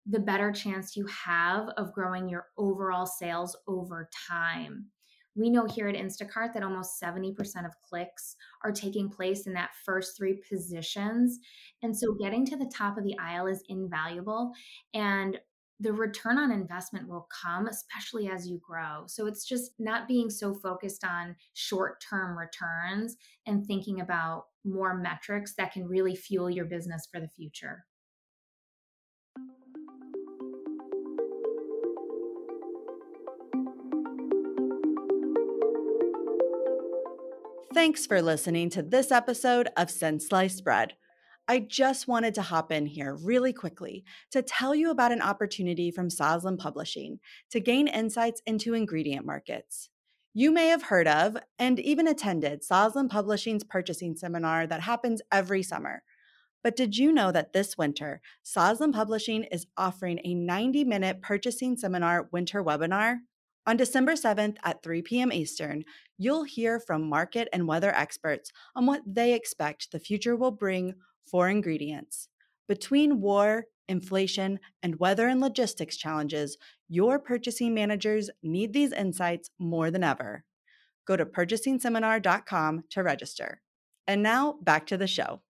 the 0.09 0.19
better 0.19 0.51
chance 0.51 0.95
you 0.95 1.05
have 1.05 1.69
of 1.77 1.93
growing 1.93 2.27
your 2.27 2.47
overall 2.57 3.05
sales 3.05 3.55
over 3.67 4.09
time. 4.27 4.87
We 5.37 5.49
know 5.49 5.65
here 5.65 5.87
at 5.87 5.95
Instacart 5.95 6.53
that 6.53 6.63
almost 6.63 7.01
70% 7.01 7.33
of 7.65 7.71
clicks 7.87 8.35
are 8.63 8.71
taking 8.71 9.09
place 9.09 9.47
in 9.47 9.53
that 9.53 9.71
first 9.85 10.17
three 10.17 10.41
positions. 10.49 11.39
And 11.83 11.95
so 11.95 12.13
getting 12.13 12.45
to 12.47 12.57
the 12.57 12.71
top 12.73 12.97
of 12.97 13.03
the 13.03 13.17
aisle 13.19 13.47
is 13.47 13.63
invaluable. 13.69 14.51
And 14.93 15.39
the 15.79 15.93
return 15.93 16.39
on 16.39 16.51
investment 16.51 17.07
will 17.07 17.27
come, 17.43 17.67
especially 17.67 18.29
as 18.29 18.47
you 18.47 18.59
grow. 18.67 19.03
So 19.05 19.27
it's 19.27 19.45
just 19.45 19.71
not 19.77 20.07
being 20.07 20.29
so 20.29 20.55
focused 20.55 21.03
on 21.03 21.35
short 21.53 22.03
term 22.09 22.37
returns 22.37 23.15
and 23.45 23.65
thinking 23.65 24.01
about 24.01 24.45
more 24.65 24.97
metrics 24.97 25.53
that 25.55 25.71
can 25.71 25.87
really 25.87 26.15
fuel 26.15 26.49
your 26.49 26.65
business 26.65 27.07
for 27.11 27.19
the 27.19 27.29
future. 27.29 27.85
Thanks 37.77 38.07
for 38.07 38.23
listening 38.23 38.71
to 38.71 38.81
this 38.81 39.11
episode 39.11 39.69
of 39.77 39.91
Since 39.91 40.29
Sliced 40.29 40.63
Bread. 40.63 40.93
I 41.47 41.59
just 41.59 42.07
wanted 42.07 42.33
to 42.33 42.41
hop 42.41 42.71
in 42.71 42.87
here 42.87 43.15
really 43.15 43.53
quickly 43.53 44.03
to 44.31 44.41
tell 44.41 44.73
you 44.73 44.89
about 44.89 45.11
an 45.11 45.21
opportunity 45.21 45.91
from 45.91 46.09
Sosland 46.09 46.57
Publishing 46.57 47.19
to 47.51 47.59
gain 47.59 47.87
insights 47.87 48.41
into 48.47 48.73
ingredient 48.73 49.27
markets. 49.27 49.89
You 50.33 50.51
may 50.51 50.69
have 50.69 50.85
heard 50.85 51.07
of 51.07 51.37
and 51.59 51.79
even 51.79 52.07
attended 52.07 52.63
Sosland 52.63 53.11
Publishing's 53.11 53.63
purchasing 53.63 54.15
seminar 54.15 54.65
that 54.65 54.81
happens 54.81 55.21
every 55.31 55.61
summer. 55.61 56.01
But 56.63 56.75
did 56.75 56.97
you 56.97 57.11
know 57.11 57.31
that 57.31 57.53
this 57.53 57.77
winter, 57.77 58.21
Soslan 58.43 58.91
Publishing 58.91 59.43
is 59.43 59.67
offering 59.77 60.19
a 60.23 60.33
90 60.33 60.83
minute 60.83 61.21
purchasing 61.21 61.77
seminar 61.77 62.27
winter 62.31 62.63
webinar? 62.63 63.17
On 63.67 63.75
December 63.75 64.13
7th 64.13 64.55
at 64.63 64.81
3 64.81 65.01
p.m. 65.01 65.29
Eastern, 65.33 65.83
you'll 66.17 66.45
hear 66.45 66.79
from 66.79 67.09
market 67.09 67.49
and 67.51 67.67
weather 67.67 67.93
experts 67.93 68.53
on 68.77 68.85
what 68.85 69.01
they 69.05 69.33
expect 69.33 69.91
the 69.91 69.99
future 69.99 70.37
will 70.37 70.51
bring 70.51 70.93
for 71.29 71.49
ingredients. 71.49 72.29
Between 72.69 73.19
war, 73.19 73.65
inflation, 73.89 74.59
and 74.81 75.01
weather 75.01 75.27
and 75.27 75.41
logistics 75.41 75.97
challenges, 75.97 76.57
your 76.87 77.19
purchasing 77.19 77.73
managers 77.73 78.29
need 78.41 78.71
these 78.71 78.93
insights 78.93 79.49
more 79.59 79.91
than 79.91 80.03
ever. 80.03 80.45
Go 81.05 81.17
to 81.17 81.25
purchasingseminar.com 81.25 82.85
to 82.89 83.03
register. 83.03 83.61
And 84.07 84.23
now 84.23 84.59
back 84.61 84.87
to 84.87 84.97
the 84.97 85.07
show. 85.07 85.41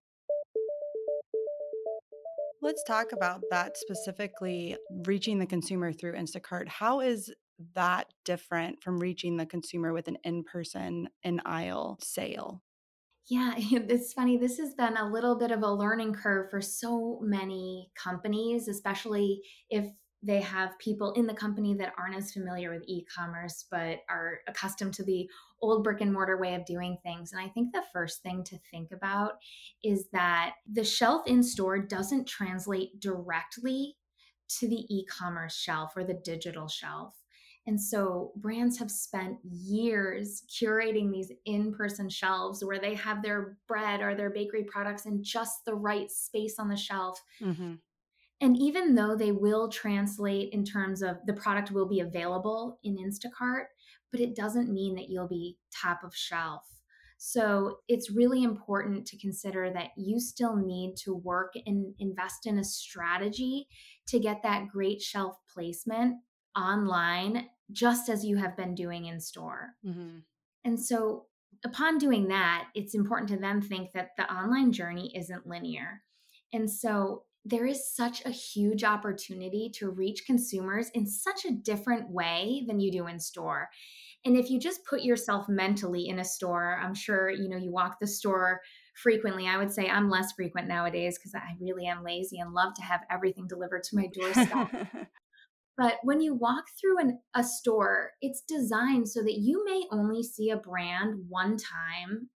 Let's 2.63 2.83
talk 2.83 3.11
about 3.13 3.41
that 3.51 3.77
specifically 3.77 4.75
reaching 5.05 5.37
the 5.37 5.45
consumer 5.45 5.93
through 5.93 6.13
Instacart. 6.13 6.67
How 6.67 7.01
is 7.01 7.31
that 7.73 8.07
different 8.25 8.81
from 8.81 8.99
reaching 8.99 9.37
the 9.37 9.45
consumer 9.45 9.93
with 9.93 10.07
an 10.07 10.17
in 10.23 10.43
person, 10.43 11.09
in 11.23 11.41
aisle 11.45 11.97
sale? 12.01 12.61
Yeah, 13.29 13.53
it's 13.57 14.13
funny. 14.13 14.37
This 14.37 14.57
has 14.57 14.73
been 14.73 14.97
a 14.97 15.09
little 15.09 15.37
bit 15.37 15.51
of 15.51 15.63
a 15.63 15.71
learning 15.71 16.13
curve 16.13 16.49
for 16.49 16.61
so 16.61 17.19
many 17.21 17.91
companies, 17.95 18.67
especially 18.67 19.41
if 19.69 19.87
they 20.23 20.41
have 20.41 20.77
people 20.79 21.13
in 21.13 21.27
the 21.27 21.33
company 21.33 21.75
that 21.75 21.93
aren't 21.97 22.15
as 22.15 22.33
familiar 22.33 22.71
with 22.71 22.83
e-commerce 22.87 23.65
but 23.69 23.99
are 24.09 24.39
accustomed 24.47 24.93
to 24.93 25.03
the 25.03 25.29
old 25.61 25.83
brick 25.83 26.01
and 26.01 26.11
mortar 26.11 26.37
way 26.37 26.55
of 26.55 26.65
doing 26.65 26.97
things 27.03 27.31
and 27.31 27.41
i 27.41 27.47
think 27.49 27.71
the 27.71 27.83
first 27.93 28.23
thing 28.23 28.43
to 28.43 28.57
think 28.71 28.91
about 28.91 29.33
is 29.83 30.07
that 30.11 30.55
the 30.71 30.83
shelf 30.83 31.27
in 31.27 31.43
store 31.43 31.79
doesn't 31.79 32.27
translate 32.27 32.99
directly 32.99 33.95
to 34.47 34.67
the 34.67 34.85
e-commerce 34.89 35.55
shelf 35.55 35.93
or 35.95 36.03
the 36.03 36.19
digital 36.25 36.67
shelf 36.67 37.13
and 37.67 37.79
so 37.79 38.31
brands 38.37 38.79
have 38.79 38.89
spent 38.89 39.37
years 39.43 40.43
curating 40.49 41.11
these 41.11 41.33
in 41.45 41.73
person 41.73 42.09
shelves 42.09 42.63
where 42.63 42.79
they 42.79 42.95
have 42.95 43.21
their 43.21 43.57
bread 43.67 44.01
or 44.01 44.15
their 44.15 44.29
bakery 44.29 44.63
products 44.63 45.05
in 45.05 45.21
just 45.21 45.65
the 45.65 45.75
right 45.75 46.09
space 46.09 46.55
on 46.59 46.69
the 46.69 46.77
shelf. 46.77 47.21
Mm-hmm. 47.41 47.73
And 48.39 48.57
even 48.57 48.95
though 48.95 49.17
they 49.17 49.33
will 49.33 49.67
translate 49.67 50.53
in 50.53 50.63
terms 50.63 51.01
of 51.01 51.17
the 51.25 51.33
product 51.33 51.71
will 51.71 51.87
be 51.87 51.99
available 51.99 52.79
in 52.83 52.95
Instacart, 52.95 53.65
but 54.11 54.21
it 54.21 54.35
doesn't 54.35 54.71
mean 54.71 54.95
that 54.95 55.09
you'll 55.09 55.27
be 55.27 55.57
top 55.75 56.03
of 56.05 56.15
shelf. 56.15 56.63
So 57.17 57.79
it's 57.89 58.11
really 58.11 58.43
important 58.43 59.07
to 59.07 59.17
consider 59.17 59.71
that 59.73 59.89
you 59.97 60.21
still 60.21 60.55
need 60.55 60.95
to 61.03 61.15
work 61.15 61.53
and 61.65 61.93
invest 61.99 62.45
in 62.45 62.59
a 62.59 62.63
strategy 62.63 63.67
to 64.07 64.19
get 64.19 64.43
that 64.43 64.67
great 64.69 65.01
shelf 65.01 65.35
placement 65.53 66.15
online 66.55 67.47
just 67.71 68.09
as 68.09 68.25
you 68.25 68.37
have 68.37 68.55
been 68.57 68.75
doing 68.75 69.05
in 69.05 69.19
store. 69.19 69.69
Mm-hmm. 69.85 70.19
And 70.65 70.79
so, 70.79 71.25
upon 71.65 71.97
doing 71.97 72.27
that, 72.27 72.67
it's 72.75 72.95
important 72.95 73.29
to 73.29 73.37
then 73.37 73.61
think 73.61 73.91
that 73.93 74.09
the 74.17 74.31
online 74.31 74.71
journey 74.71 75.11
isn't 75.15 75.47
linear. 75.47 76.03
And 76.53 76.69
so, 76.69 77.23
there 77.45 77.65
is 77.65 77.95
such 77.95 78.25
a 78.25 78.29
huge 78.29 78.83
opportunity 78.83 79.71
to 79.75 79.89
reach 79.89 80.25
consumers 80.25 80.89
in 80.89 81.07
such 81.07 81.45
a 81.45 81.53
different 81.53 82.09
way 82.09 82.65
than 82.67 82.79
you 82.79 82.91
do 82.91 83.07
in 83.07 83.19
store. 83.19 83.69
And 84.25 84.35
if 84.35 84.49
you 84.49 84.59
just 84.59 84.85
put 84.85 85.03
yourself 85.03 85.47
mentally 85.47 86.09
in 86.09 86.19
a 86.19 86.25
store, 86.25 86.77
I'm 86.83 86.93
sure 86.93 87.29
you 87.29 87.47
know 87.47 87.55
you 87.55 87.71
walk 87.71 87.97
the 88.01 88.07
store 88.07 88.59
frequently. 89.01 89.47
I 89.47 89.57
would 89.57 89.71
say 89.71 89.87
I'm 89.87 90.09
less 90.09 90.33
frequent 90.33 90.67
nowadays 90.67 91.17
because 91.17 91.35
I 91.35 91.55
really 91.61 91.85
am 91.85 92.03
lazy 92.03 92.39
and 92.39 92.53
love 92.53 92.73
to 92.75 92.81
have 92.81 93.01
everything 93.09 93.47
delivered 93.47 93.83
to 93.83 93.95
my 93.95 94.07
doorstep. 94.13 94.87
But 95.77 95.97
when 96.03 96.21
you 96.21 96.33
walk 96.33 96.65
through 96.79 96.99
an, 96.99 97.19
a 97.35 97.43
store, 97.43 98.11
it's 98.21 98.41
designed 98.47 99.07
so 99.07 99.21
that 99.21 99.37
you 99.37 99.63
may 99.63 99.83
only 99.91 100.23
see 100.23 100.49
a 100.49 100.57
brand 100.57 101.15
one 101.29 101.55
time 101.55 102.29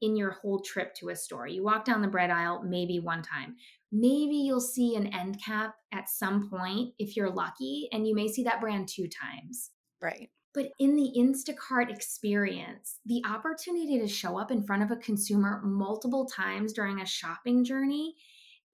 in 0.00 0.14
your 0.14 0.32
whole 0.32 0.60
trip 0.60 0.94
to 0.94 1.08
a 1.08 1.16
store. 1.16 1.48
You 1.48 1.64
walk 1.64 1.84
down 1.84 2.02
the 2.02 2.08
bread 2.08 2.30
aisle 2.30 2.62
maybe 2.64 3.00
one 3.00 3.22
time. 3.22 3.56
Maybe 3.90 4.36
you'll 4.36 4.60
see 4.60 4.94
an 4.94 5.08
end 5.08 5.40
cap 5.42 5.74
at 5.92 6.08
some 6.08 6.48
point 6.50 6.94
if 6.98 7.16
you're 7.16 7.30
lucky, 7.30 7.88
and 7.92 8.06
you 8.06 8.14
may 8.14 8.28
see 8.28 8.44
that 8.44 8.60
brand 8.60 8.88
two 8.88 9.08
times. 9.08 9.70
Right. 10.00 10.30
But 10.54 10.70
in 10.78 10.96
the 10.96 11.12
Instacart 11.18 11.90
experience, 11.90 12.98
the 13.04 13.22
opportunity 13.26 13.98
to 13.98 14.08
show 14.08 14.38
up 14.38 14.50
in 14.50 14.64
front 14.64 14.82
of 14.82 14.90
a 14.90 14.96
consumer 14.96 15.60
multiple 15.64 16.26
times 16.26 16.72
during 16.72 17.00
a 17.00 17.06
shopping 17.06 17.64
journey 17.64 18.14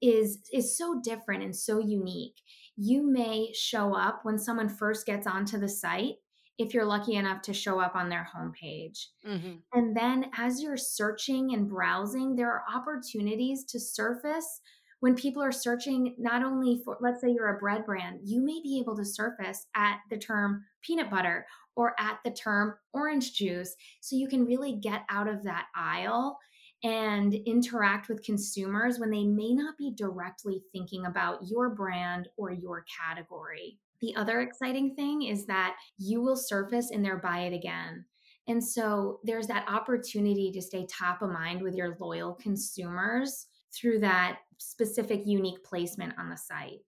is 0.02 0.40
is 0.52 0.76
so 0.76 1.00
different 1.02 1.42
and 1.42 1.54
so 1.54 1.78
unique 1.78 2.42
you 2.76 3.02
may 3.10 3.52
show 3.54 3.94
up 3.94 4.20
when 4.24 4.38
someone 4.38 4.68
first 4.68 5.06
gets 5.06 5.26
onto 5.26 5.58
the 5.58 5.68
site 5.68 6.16
if 6.58 6.74
you're 6.74 6.84
lucky 6.84 7.14
enough 7.14 7.42
to 7.42 7.54
show 7.54 7.80
up 7.80 7.94
on 7.94 8.08
their 8.08 8.28
homepage. 8.36 9.06
Mm-hmm. 9.26 9.54
And 9.72 9.96
then 9.96 10.26
as 10.36 10.62
you're 10.62 10.76
searching 10.76 11.54
and 11.54 11.68
browsing, 11.68 12.36
there 12.36 12.50
are 12.50 12.64
opportunities 12.72 13.64
to 13.66 13.80
surface 13.80 14.60
when 15.00 15.16
people 15.16 15.42
are 15.42 15.52
searching 15.52 16.14
not 16.18 16.44
only 16.44 16.80
for, 16.84 16.96
let's 17.00 17.20
say 17.20 17.30
you're 17.30 17.56
a 17.56 17.58
bread 17.58 17.84
brand, 17.84 18.20
you 18.22 18.40
may 18.40 18.60
be 18.62 18.78
able 18.78 18.96
to 18.96 19.04
surface 19.04 19.66
at 19.74 19.98
the 20.10 20.16
term 20.16 20.62
peanut 20.82 21.10
butter 21.10 21.44
or 21.74 21.94
at 21.98 22.18
the 22.24 22.30
term 22.30 22.74
orange 22.92 23.32
juice. 23.34 23.74
So 24.00 24.14
you 24.14 24.28
can 24.28 24.44
really 24.44 24.76
get 24.80 25.02
out 25.10 25.28
of 25.28 25.42
that 25.42 25.66
aisle 25.74 26.38
and 26.82 27.34
interact 27.34 28.08
with 28.08 28.24
consumers 28.24 28.98
when 28.98 29.10
they 29.10 29.24
may 29.24 29.52
not 29.52 29.76
be 29.78 29.92
directly 29.96 30.62
thinking 30.72 31.06
about 31.06 31.38
your 31.48 31.70
brand 31.70 32.28
or 32.36 32.50
your 32.50 32.84
category. 33.00 33.78
The 34.00 34.16
other 34.16 34.40
exciting 34.40 34.96
thing 34.96 35.22
is 35.22 35.46
that 35.46 35.76
you 35.96 36.20
will 36.20 36.36
surface 36.36 36.90
in 36.90 37.02
their 37.02 37.18
buy 37.18 37.42
it 37.42 37.54
again. 37.54 38.04
And 38.48 38.62
so 38.62 39.20
there's 39.22 39.46
that 39.46 39.68
opportunity 39.68 40.50
to 40.52 40.60
stay 40.60 40.86
top 40.90 41.22
of 41.22 41.30
mind 41.30 41.62
with 41.62 41.74
your 41.74 41.96
loyal 42.00 42.34
consumers 42.34 43.46
through 43.72 44.00
that 44.00 44.38
specific 44.58 45.22
unique 45.24 45.62
placement 45.64 46.14
on 46.18 46.28
the 46.28 46.36
site. 46.36 46.80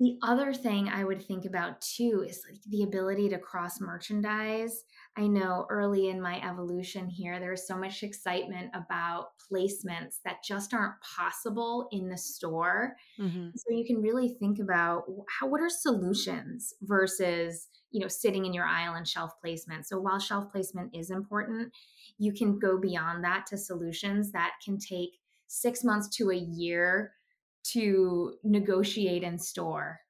The 0.00 0.16
other 0.22 0.54
thing 0.54 0.88
I 0.88 1.02
would 1.02 1.24
think 1.24 1.44
about 1.44 1.80
too 1.80 2.24
is 2.26 2.44
like 2.48 2.60
the 2.68 2.84
ability 2.84 3.28
to 3.30 3.38
cross 3.38 3.80
merchandise. 3.80 4.84
I 5.16 5.26
know 5.26 5.66
early 5.70 6.08
in 6.08 6.22
my 6.22 6.40
evolution 6.48 7.08
here, 7.08 7.40
there's 7.40 7.66
so 7.66 7.76
much 7.76 8.04
excitement 8.04 8.70
about 8.74 9.30
placements 9.50 10.18
that 10.24 10.44
just 10.44 10.72
aren't 10.72 10.94
possible 11.00 11.88
in 11.90 12.08
the 12.08 12.16
store. 12.16 12.94
Mm-hmm. 13.18 13.48
So 13.56 13.74
you 13.74 13.84
can 13.84 14.00
really 14.00 14.36
think 14.38 14.60
about 14.60 15.02
how 15.40 15.48
what 15.48 15.60
are 15.60 15.70
solutions 15.70 16.74
versus 16.82 17.66
you 17.90 18.00
know 18.00 18.08
sitting 18.08 18.46
in 18.46 18.54
your 18.54 18.66
aisle 18.66 18.94
and 18.94 19.08
shelf 19.08 19.32
placement. 19.40 19.88
So 19.88 19.98
while 19.98 20.20
shelf 20.20 20.52
placement 20.52 20.94
is 20.96 21.10
important, 21.10 21.72
you 22.18 22.32
can 22.32 22.60
go 22.60 22.78
beyond 22.78 23.24
that 23.24 23.46
to 23.46 23.58
solutions 23.58 24.30
that 24.30 24.52
can 24.64 24.78
take 24.78 25.18
six 25.48 25.82
months 25.82 26.08
to 26.18 26.30
a 26.30 26.36
year 26.36 27.14
to 27.72 28.34
negotiate 28.44 29.24
and 29.24 29.40
store. 29.40 30.00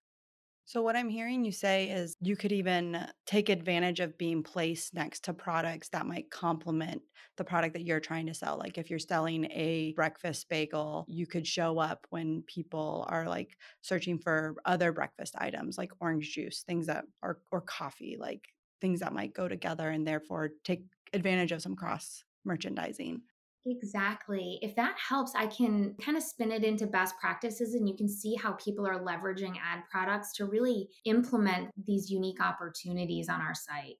So, 0.68 0.82
what 0.82 0.96
I'm 0.96 1.08
hearing 1.08 1.46
you 1.46 1.52
say 1.52 1.88
is 1.88 2.14
you 2.20 2.36
could 2.36 2.52
even 2.52 3.06
take 3.24 3.48
advantage 3.48 4.00
of 4.00 4.18
being 4.18 4.42
placed 4.42 4.92
next 4.92 5.24
to 5.24 5.32
products 5.32 5.88
that 5.88 6.06
might 6.06 6.30
complement 6.30 7.00
the 7.38 7.44
product 7.44 7.72
that 7.72 7.86
you're 7.86 8.00
trying 8.00 8.26
to 8.26 8.34
sell. 8.34 8.58
Like, 8.58 8.76
if 8.76 8.90
you're 8.90 8.98
selling 8.98 9.46
a 9.50 9.94
breakfast 9.96 10.46
bagel, 10.50 11.06
you 11.08 11.26
could 11.26 11.46
show 11.46 11.78
up 11.78 12.06
when 12.10 12.42
people 12.46 13.06
are 13.08 13.26
like 13.26 13.56
searching 13.80 14.18
for 14.18 14.56
other 14.66 14.92
breakfast 14.92 15.36
items 15.38 15.78
like 15.78 15.90
orange 16.00 16.34
juice, 16.34 16.64
things 16.64 16.86
that 16.88 17.06
are, 17.22 17.38
or 17.50 17.62
coffee, 17.62 18.18
like 18.20 18.42
things 18.82 19.00
that 19.00 19.14
might 19.14 19.32
go 19.32 19.48
together 19.48 19.88
and 19.88 20.06
therefore 20.06 20.50
take 20.64 20.82
advantage 21.14 21.52
of 21.52 21.62
some 21.62 21.76
cross 21.76 22.24
merchandising. 22.44 23.22
Exactly. 23.66 24.58
If 24.62 24.74
that 24.76 24.98
helps, 24.98 25.34
I 25.34 25.46
can 25.46 25.94
kind 25.96 26.16
of 26.16 26.22
spin 26.24 26.50
it 26.52 26.64
into 26.64 26.86
best 26.86 27.16
practices 27.18 27.74
and 27.74 27.88
you 27.88 27.94
can 27.94 28.08
see 28.08 28.34
how 28.34 28.52
people 28.54 28.86
are 28.86 28.98
leveraging 28.98 29.58
ad 29.60 29.84
products 29.90 30.32
to 30.36 30.46
really 30.46 30.90
implement 31.04 31.70
these 31.76 32.10
unique 32.10 32.40
opportunities 32.40 33.28
on 33.28 33.40
our 33.40 33.54
site. 33.54 33.98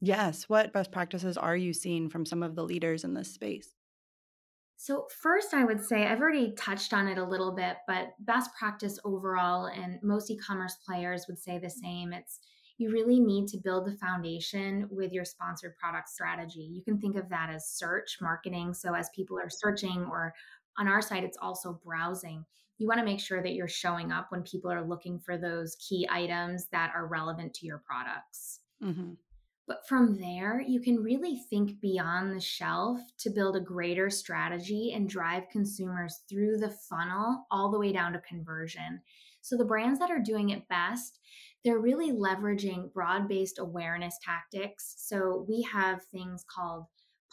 Yes. 0.00 0.48
What 0.48 0.72
best 0.72 0.90
practices 0.92 1.36
are 1.36 1.56
you 1.56 1.72
seeing 1.72 2.08
from 2.08 2.24
some 2.26 2.42
of 2.42 2.54
the 2.54 2.64
leaders 2.64 3.04
in 3.04 3.14
this 3.14 3.32
space? 3.32 3.76
So, 4.76 5.06
first, 5.10 5.52
I 5.52 5.64
would 5.64 5.84
say 5.84 6.06
I've 6.06 6.20
already 6.20 6.52
touched 6.54 6.94
on 6.94 7.06
it 7.06 7.18
a 7.18 7.24
little 7.24 7.52
bit, 7.52 7.78
but 7.86 8.14
best 8.18 8.54
practice 8.58 8.98
overall, 9.04 9.66
and 9.66 10.02
most 10.02 10.30
e 10.30 10.38
commerce 10.38 10.76
players 10.76 11.26
would 11.28 11.38
say 11.38 11.58
the 11.58 11.68
same. 11.70 12.12
It's 12.12 12.40
you 12.80 12.90
really 12.90 13.20
need 13.20 13.46
to 13.48 13.58
build 13.58 13.86
the 13.86 13.96
foundation 13.98 14.88
with 14.90 15.12
your 15.12 15.24
sponsored 15.24 15.76
product 15.76 16.08
strategy. 16.08 16.60
You 16.60 16.82
can 16.82 16.98
think 16.98 17.16
of 17.16 17.28
that 17.28 17.50
as 17.50 17.68
search 17.68 18.16
marketing. 18.22 18.72
So, 18.72 18.94
as 18.94 19.10
people 19.14 19.38
are 19.38 19.50
searching 19.50 20.06
or 20.10 20.32
on 20.78 20.88
our 20.88 21.02
side, 21.02 21.24
it's 21.24 21.38
also 21.40 21.80
browsing. 21.84 22.44
You 22.78 22.88
want 22.88 22.98
to 22.98 23.04
make 23.04 23.20
sure 23.20 23.42
that 23.42 23.52
you're 23.52 23.68
showing 23.68 24.10
up 24.10 24.28
when 24.30 24.42
people 24.42 24.72
are 24.72 24.82
looking 24.82 25.20
for 25.20 25.36
those 25.36 25.76
key 25.76 26.08
items 26.10 26.68
that 26.72 26.92
are 26.94 27.06
relevant 27.06 27.52
to 27.54 27.66
your 27.66 27.82
products. 27.86 28.60
Mm-hmm. 28.82 29.12
But 29.68 29.86
from 29.86 30.18
there, 30.18 30.64
you 30.66 30.80
can 30.80 31.02
really 31.02 31.42
think 31.50 31.80
beyond 31.80 32.34
the 32.34 32.40
shelf 32.40 32.98
to 33.18 33.30
build 33.30 33.56
a 33.56 33.60
greater 33.60 34.08
strategy 34.08 34.92
and 34.94 35.08
drive 35.08 35.44
consumers 35.52 36.22
through 36.28 36.56
the 36.56 36.74
funnel 36.88 37.44
all 37.50 37.70
the 37.70 37.78
way 37.78 37.92
down 37.92 38.14
to 38.14 38.20
conversion. 38.20 39.02
So, 39.42 39.56
the 39.56 39.64
brands 39.64 39.98
that 39.98 40.10
are 40.10 40.18
doing 40.18 40.50
it 40.50 40.68
best, 40.68 41.18
they're 41.64 41.78
really 41.78 42.12
leveraging 42.12 42.92
broad 42.92 43.28
based 43.28 43.58
awareness 43.58 44.16
tactics. 44.24 44.94
So, 44.98 45.44
we 45.48 45.62
have 45.62 46.00
things 46.12 46.44
called 46.48 46.84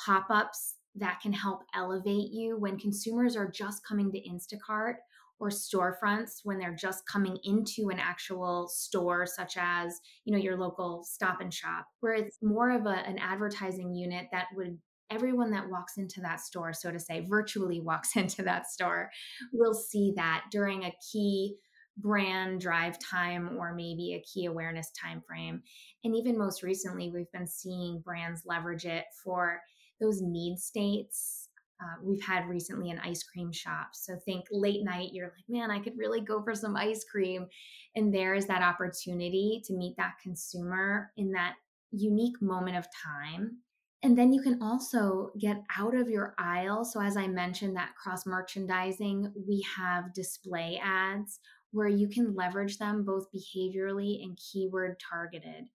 pop 0.04 0.28
ups 0.30 0.76
that 0.96 1.20
can 1.22 1.34
help 1.34 1.62
elevate 1.76 2.32
you 2.32 2.58
when 2.58 2.78
consumers 2.78 3.36
are 3.36 3.50
just 3.50 3.86
coming 3.88 4.12
to 4.12 4.20
Instacart 4.20 4.96
or 5.40 5.50
storefronts 5.50 6.40
when 6.44 6.58
they're 6.58 6.76
just 6.76 7.06
coming 7.06 7.38
into 7.44 7.90
an 7.90 8.00
actual 8.00 8.68
store 8.68 9.26
such 9.26 9.56
as 9.58 10.00
you 10.26 10.34
know 10.34 10.42
your 10.42 10.58
local 10.58 11.04
stop 11.04 11.42
and 11.42 11.54
shop 11.54 11.86
where 12.00 12.14
it's 12.14 12.38
more 12.42 12.72
of 12.72 12.86
a, 12.86 13.08
an 13.08 13.18
advertising 13.20 13.94
unit 13.94 14.28
that 14.32 14.48
would 14.56 14.78
everyone 15.10 15.52
that 15.52 15.70
walks 15.70 15.98
into 15.98 16.22
that 16.22 16.42
store 16.42 16.74
so 16.74 16.92
to 16.92 17.00
say 17.00 17.26
virtually 17.30 17.80
walks 17.80 18.10
into 18.16 18.42
that 18.42 18.68
store 18.68 19.10
will 19.54 19.74
see 19.74 20.14
that 20.16 20.46
during 20.52 20.84
a 20.84 20.94
key 21.12 21.56
brand 21.98 22.62
drive 22.62 22.98
time 23.00 23.58
or 23.58 23.74
maybe 23.74 24.14
a 24.14 24.22
key 24.22 24.46
awareness 24.46 24.92
time 24.92 25.22
frame 25.28 25.62
and 26.04 26.16
even 26.16 26.38
most 26.38 26.62
recently 26.62 27.10
we've 27.10 27.32
been 27.32 27.48
seeing 27.48 28.00
brands 28.02 28.44
leverage 28.46 28.86
it 28.86 29.06
for 29.24 29.60
those 30.00 30.22
need 30.22 30.58
states 30.60 31.48
uh, 31.82 32.02
we've 32.04 32.24
had 32.24 32.48
recently 32.48 32.90
an 32.90 33.00
ice 33.04 33.24
cream 33.24 33.52
shop. 33.52 33.90
So 33.94 34.18
think 34.26 34.46
late 34.52 34.84
night, 34.84 35.10
you're 35.14 35.28
like, 35.28 35.46
man, 35.48 35.70
I 35.70 35.80
could 35.80 35.98
really 35.98 36.22
go 36.22 36.42
for 36.42 36.56
some 36.56 36.76
ice 36.76 37.06
cream. 37.10 37.48
And 37.96 38.14
there 38.14 38.34
is 38.34 38.48
that 38.48 38.64
opportunity 38.64 39.62
to 39.66 39.74
meet 39.74 39.96
that 39.98 40.14
consumer 40.22 41.12
in 41.18 41.32
that 41.34 41.54
unique 41.92 42.42
moment 42.42 42.78
of 42.78 42.88
time. 43.04 43.60
And 44.04 44.18
then 44.18 44.32
you 44.32 44.42
can 44.42 44.62
also 44.62 45.32
get 45.40 45.58
out 45.78 45.96
of 45.96 46.10
your 46.10 46.34
aisle. 46.38 46.86
So, 46.86 47.02
as 47.02 47.18
I 47.18 47.28
mentioned, 47.28 47.76
that 47.76 47.96
cross 48.02 48.26
merchandising, 48.26 49.34
we 49.48 49.66
have 49.76 50.14
display 50.14 50.80
ads 50.84 51.40
where 51.72 51.88
you 51.88 52.08
can 52.08 52.36
leverage 52.36 52.78
them 52.78 53.04
both 53.04 53.32
behaviorally 53.32 54.24
and 54.24 54.38
keyword 54.38 55.00
targeted. 55.00 55.70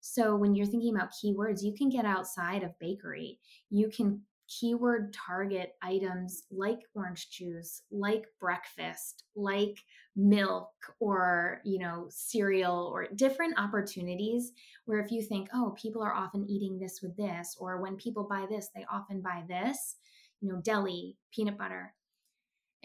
So, 0.00 0.36
when 0.36 0.54
you're 0.54 0.66
thinking 0.66 0.94
about 0.94 1.12
keywords, 1.12 1.62
you 1.62 1.74
can 1.74 1.88
get 1.88 2.04
outside 2.04 2.62
of 2.62 2.78
bakery. 2.78 3.40
You 3.70 3.88
can 3.88 4.22
keyword 4.48 5.12
target 5.12 5.74
items 5.82 6.44
like 6.50 6.78
orange 6.94 7.30
juice, 7.30 7.82
like 7.90 8.26
breakfast, 8.38 9.24
like 9.34 9.82
milk 10.14 10.70
or, 11.00 11.60
you 11.64 11.78
know, 11.78 12.06
cereal 12.10 12.88
or 12.92 13.08
different 13.16 13.58
opportunities 13.58 14.52
where 14.84 15.00
if 15.00 15.10
you 15.10 15.22
think, 15.22 15.48
"Oh, 15.52 15.74
people 15.76 16.02
are 16.02 16.14
often 16.14 16.48
eating 16.48 16.78
this 16.78 17.02
with 17.02 17.16
this," 17.16 17.56
or 17.58 17.80
when 17.80 17.96
people 17.96 18.24
buy 18.24 18.46
this, 18.48 18.68
they 18.74 18.84
often 18.90 19.20
buy 19.20 19.44
this, 19.48 19.96
you 20.40 20.52
know, 20.52 20.60
deli, 20.60 21.16
peanut 21.32 21.58
butter. 21.58 21.94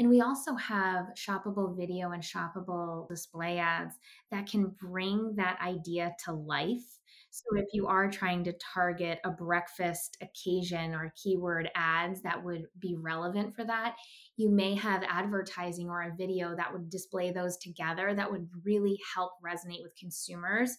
And 0.02 0.10
we 0.10 0.22
also 0.22 0.56
have 0.56 1.10
shoppable 1.16 1.78
video 1.78 2.10
and 2.10 2.24
shoppable 2.24 3.08
display 3.08 3.60
ads 3.60 3.94
that 4.32 4.50
can 4.50 4.76
bring 4.82 5.36
that 5.36 5.60
idea 5.62 6.16
to 6.26 6.34
life 6.34 7.00
so 7.32 7.56
if 7.56 7.68
you 7.72 7.88
are 7.88 8.12
trying 8.12 8.44
to 8.44 8.54
target 8.74 9.20
a 9.24 9.32
breakfast 9.32 10.18
occasion 10.22 10.94
or 10.94 11.14
keyword 11.16 11.70
ads 11.76 12.22
that 12.24 12.44
would 12.44 12.66
be 12.78 12.98
relevant 13.00 13.56
for 13.56 13.64
that, 13.64 13.96
you 14.36 14.50
may 14.50 14.76
have 14.76 15.02
advertising 15.08 15.90
or 15.90 16.02
a 16.02 16.16
video 16.16 16.54
that 16.58 16.74
would 16.74 16.90
display 16.90 17.32
those 17.32 17.56
together 17.58 18.14
that 18.14 18.30
would 18.30 18.50
really 18.66 19.00
help 19.16 19.32
resonate 19.44 19.82
with 19.82 19.96
consumers 19.98 20.76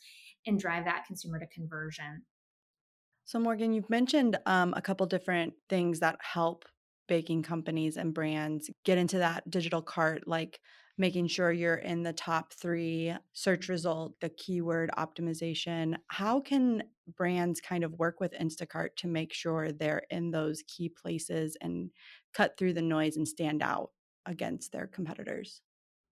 and 0.46 0.60
drive 0.60 0.84
that 0.84 1.06
consumer 1.06 1.38
to 1.38 1.46
conversion. 1.46 2.22
So, 3.24 3.38
Morgan, 3.38 3.72
you've 3.72 3.88
mentioned 3.88 4.38
um, 4.44 4.74
a 4.76 4.82
couple 4.82 5.06
different 5.06 5.54
things 5.70 6.00
that 6.00 6.18
help 6.20 6.66
baking 7.12 7.42
companies 7.42 7.98
and 7.98 8.14
brands 8.14 8.70
get 8.86 8.96
into 8.96 9.18
that 9.18 9.50
digital 9.50 9.82
cart, 9.82 10.26
like 10.26 10.62
making 10.96 11.26
sure 11.26 11.52
you're 11.52 11.74
in 11.74 12.02
the 12.02 12.12
top 12.14 12.54
three 12.54 13.14
search 13.34 13.68
result, 13.68 14.18
the 14.22 14.30
keyword 14.30 14.90
optimization. 14.96 15.94
How 16.06 16.40
can 16.40 16.84
brands 17.06 17.60
kind 17.60 17.84
of 17.84 17.92
work 17.98 18.18
with 18.18 18.32
Instacart 18.32 18.96
to 18.96 19.08
make 19.08 19.34
sure 19.34 19.72
they're 19.72 20.04
in 20.08 20.30
those 20.30 20.62
key 20.66 20.88
places 20.88 21.54
and 21.60 21.90
cut 22.32 22.56
through 22.56 22.72
the 22.72 22.80
noise 22.80 23.18
and 23.18 23.28
stand 23.28 23.62
out 23.62 23.90
against 24.24 24.72
their 24.72 24.86
competitors? 24.86 25.60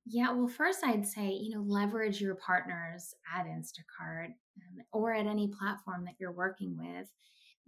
Yeah, 0.04 0.32
well, 0.32 0.48
first 0.48 0.84
I'd 0.84 1.06
say, 1.06 1.30
you 1.30 1.54
know, 1.54 1.62
leverage 1.62 2.20
your 2.20 2.34
partners 2.34 3.14
at 3.34 3.46
Instacart 3.46 4.26
um, 4.26 4.84
or 4.92 5.14
at 5.14 5.26
any 5.26 5.48
platform 5.48 6.04
that 6.04 6.16
you're 6.18 6.30
working 6.30 6.76
with. 6.76 7.08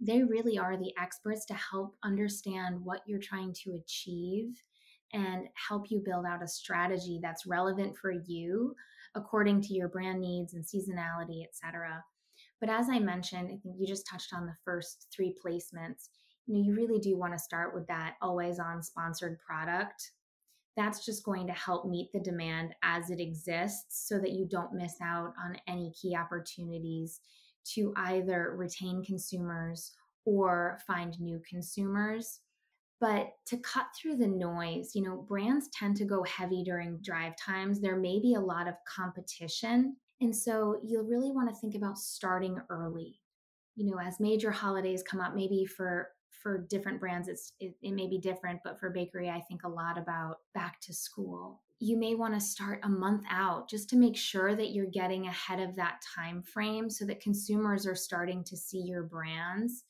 They 0.05 0.21
really 0.21 0.57
are 0.57 0.75
the 0.75 0.93
experts 1.01 1.45
to 1.45 1.53
help 1.53 1.95
understand 2.03 2.83
what 2.83 3.01
you're 3.07 3.19
trying 3.19 3.53
to 3.63 3.75
achieve 3.75 4.61
and 5.13 5.47
help 5.55 5.89
you 5.89 6.01
build 6.03 6.25
out 6.25 6.43
a 6.43 6.47
strategy 6.47 7.19
that's 7.21 7.45
relevant 7.45 7.95
for 7.97 8.11
you 8.11 8.75
according 9.15 9.61
to 9.61 9.73
your 9.73 9.87
brand 9.87 10.19
needs 10.19 10.55
and 10.55 10.65
seasonality, 10.65 11.45
etc. 11.45 12.03
But 12.59 12.69
as 12.69 12.89
I 12.89 12.99
mentioned, 12.99 13.45
I 13.45 13.57
think 13.61 13.75
you 13.77 13.87
just 13.87 14.05
touched 14.05 14.33
on 14.33 14.45
the 14.45 14.55
first 14.65 15.07
three 15.15 15.33
placements. 15.45 16.09
You 16.47 16.55
know, 16.55 16.63
you 16.63 16.75
really 16.75 16.99
do 16.99 17.15
want 17.15 17.31
to 17.31 17.39
start 17.39 17.73
with 17.73 17.87
that 17.87 18.15
always 18.21 18.59
on 18.59 18.83
sponsored 18.83 19.39
product. 19.39 20.11
That's 20.75 21.05
just 21.05 21.23
going 21.23 21.47
to 21.47 21.53
help 21.53 21.87
meet 21.87 22.11
the 22.11 22.19
demand 22.19 22.73
as 22.83 23.09
it 23.09 23.21
exists 23.21 24.07
so 24.09 24.19
that 24.19 24.31
you 24.31 24.47
don't 24.49 24.73
miss 24.73 24.95
out 25.01 25.33
on 25.41 25.55
any 25.65 25.93
key 25.93 26.13
opportunities 26.13 27.21
to 27.73 27.93
either 27.95 28.53
retain 28.55 29.03
consumers 29.03 29.91
or 30.25 30.79
find 30.87 31.19
new 31.19 31.41
consumers. 31.47 32.39
But 32.99 33.33
to 33.47 33.57
cut 33.57 33.87
through 33.95 34.15
the 34.15 34.27
noise, 34.27 34.91
you 34.95 35.01
know, 35.01 35.25
brands 35.27 35.67
tend 35.77 35.97
to 35.97 36.05
go 36.05 36.23
heavy 36.23 36.63
during 36.63 36.99
drive 36.99 37.33
times. 37.35 37.81
There 37.81 37.97
may 37.97 38.19
be 38.19 38.35
a 38.35 38.39
lot 38.39 38.67
of 38.67 38.75
competition. 38.87 39.97
And 40.21 40.33
so 40.33 40.79
you'll 40.85 41.03
really 41.03 41.31
want 41.31 41.49
to 41.49 41.55
think 41.55 41.75
about 41.75 41.97
starting 41.97 42.61
early. 42.69 43.19
You 43.75 43.91
know, 43.91 43.99
as 43.99 44.19
major 44.19 44.51
holidays 44.51 45.03
come 45.03 45.19
up, 45.19 45.35
maybe 45.35 45.65
for 45.65 46.09
for 46.43 46.65
different 46.69 46.99
brands 46.99 47.27
it's 47.27 47.53
it, 47.59 47.73
it 47.81 47.93
may 47.93 48.07
be 48.07 48.17
different 48.17 48.59
but 48.63 48.79
for 48.79 48.89
bakery 48.89 49.29
i 49.29 49.39
think 49.39 49.63
a 49.63 49.69
lot 49.69 49.97
about 49.97 50.37
back 50.53 50.79
to 50.81 50.93
school 50.93 51.61
you 51.83 51.97
may 51.97 52.15
want 52.15 52.33
to 52.33 52.39
start 52.39 52.79
a 52.83 52.89
month 52.89 53.25
out 53.29 53.69
just 53.69 53.89
to 53.89 53.97
make 53.97 54.15
sure 54.15 54.55
that 54.55 54.71
you're 54.71 54.85
getting 54.85 55.27
ahead 55.27 55.59
of 55.59 55.75
that 55.75 56.01
time 56.15 56.41
frame 56.41 56.89
so 56.89 57.05
that 57.05 57.19
consumers 57.19 57.85
are 57.85 57.95
starting 57.95 58.41
to 58.41 58.55
see 58.55 58.79
your 58.79 59.03
brands 59.03 59.83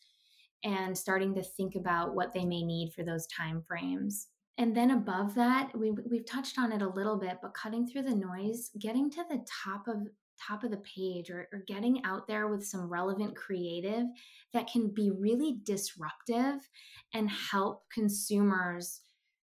and 0.63 0.97
starting 0.97 1.36
to 1.36 1.43
think 1.43 1.75
about 1.75 2.15
what 2.15 2.34
they 2.34 2.45
may 2.45 2.63
need 2.63 2.91
for 2.93 3.03
those 3.03 3.27
time 3.27 3.62
frames. 3.62 4.29
And 4.58 4.75
then 4.75 4.89
above 4.89 5.36
that, 5.36 5.69
we, 5.77 5.91
we've 5.91 6.25
touched 6.25 6.58
on 6.58 6.71
it 6.71 6.82
a 6.82 6.89
little 6.89 7.17
bit, 7.17 7.38
but 7.43 7.53
cutting 7.53 7.88
through 7.88 8.03
the 8.03 8.15
noise, 8.15 8.71
getting 8.79 9.12
to 9.12 9.23
the 9.29 9.45
top 9.63 9.88
of 9.88 10.08
top 10.47 10.63
of 10.63 10.71
the 10.71 10.77
page 10.77 11.29
or, 11.29 11.47
or 11.53 11.63
getting 11.67 12.03
out 12.06 12.27
there 12.27 12.47
with 12.47 12.65
some 12.65 12.89
relevant 12.89 13.36
creative 13.36 14.08
that 14.51 14.67
can 14.67 14.88
be 14.88 15.12
really 15.12 15.60
disruptive 15.63 16.67
and 17.13 17.29
help 17.29 17.84
consumers 17.93 19.01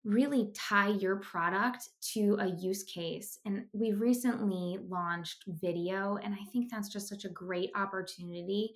really 0.04 0.52
tie 0.54 0.90
your 0.90 1.18
product 1.18 1.90
to 2.14 2.38
a 2.40 2.48
use 2.48 2.84
case. 2.84 3.40
And 3.46 3.66
we've 3.74 4.02
recently 4.02 4.80
launched 4.90 5.44
video, 5.48 6.18
and 6.22 6.34
I 6.34 6.44
think 6.52 6.70
that's 6.70 6.90
just 6.90 7.08
such 7.08 7.26
a 7.26 7.30
great 7.30 7.72
opportunity 7.76 8.74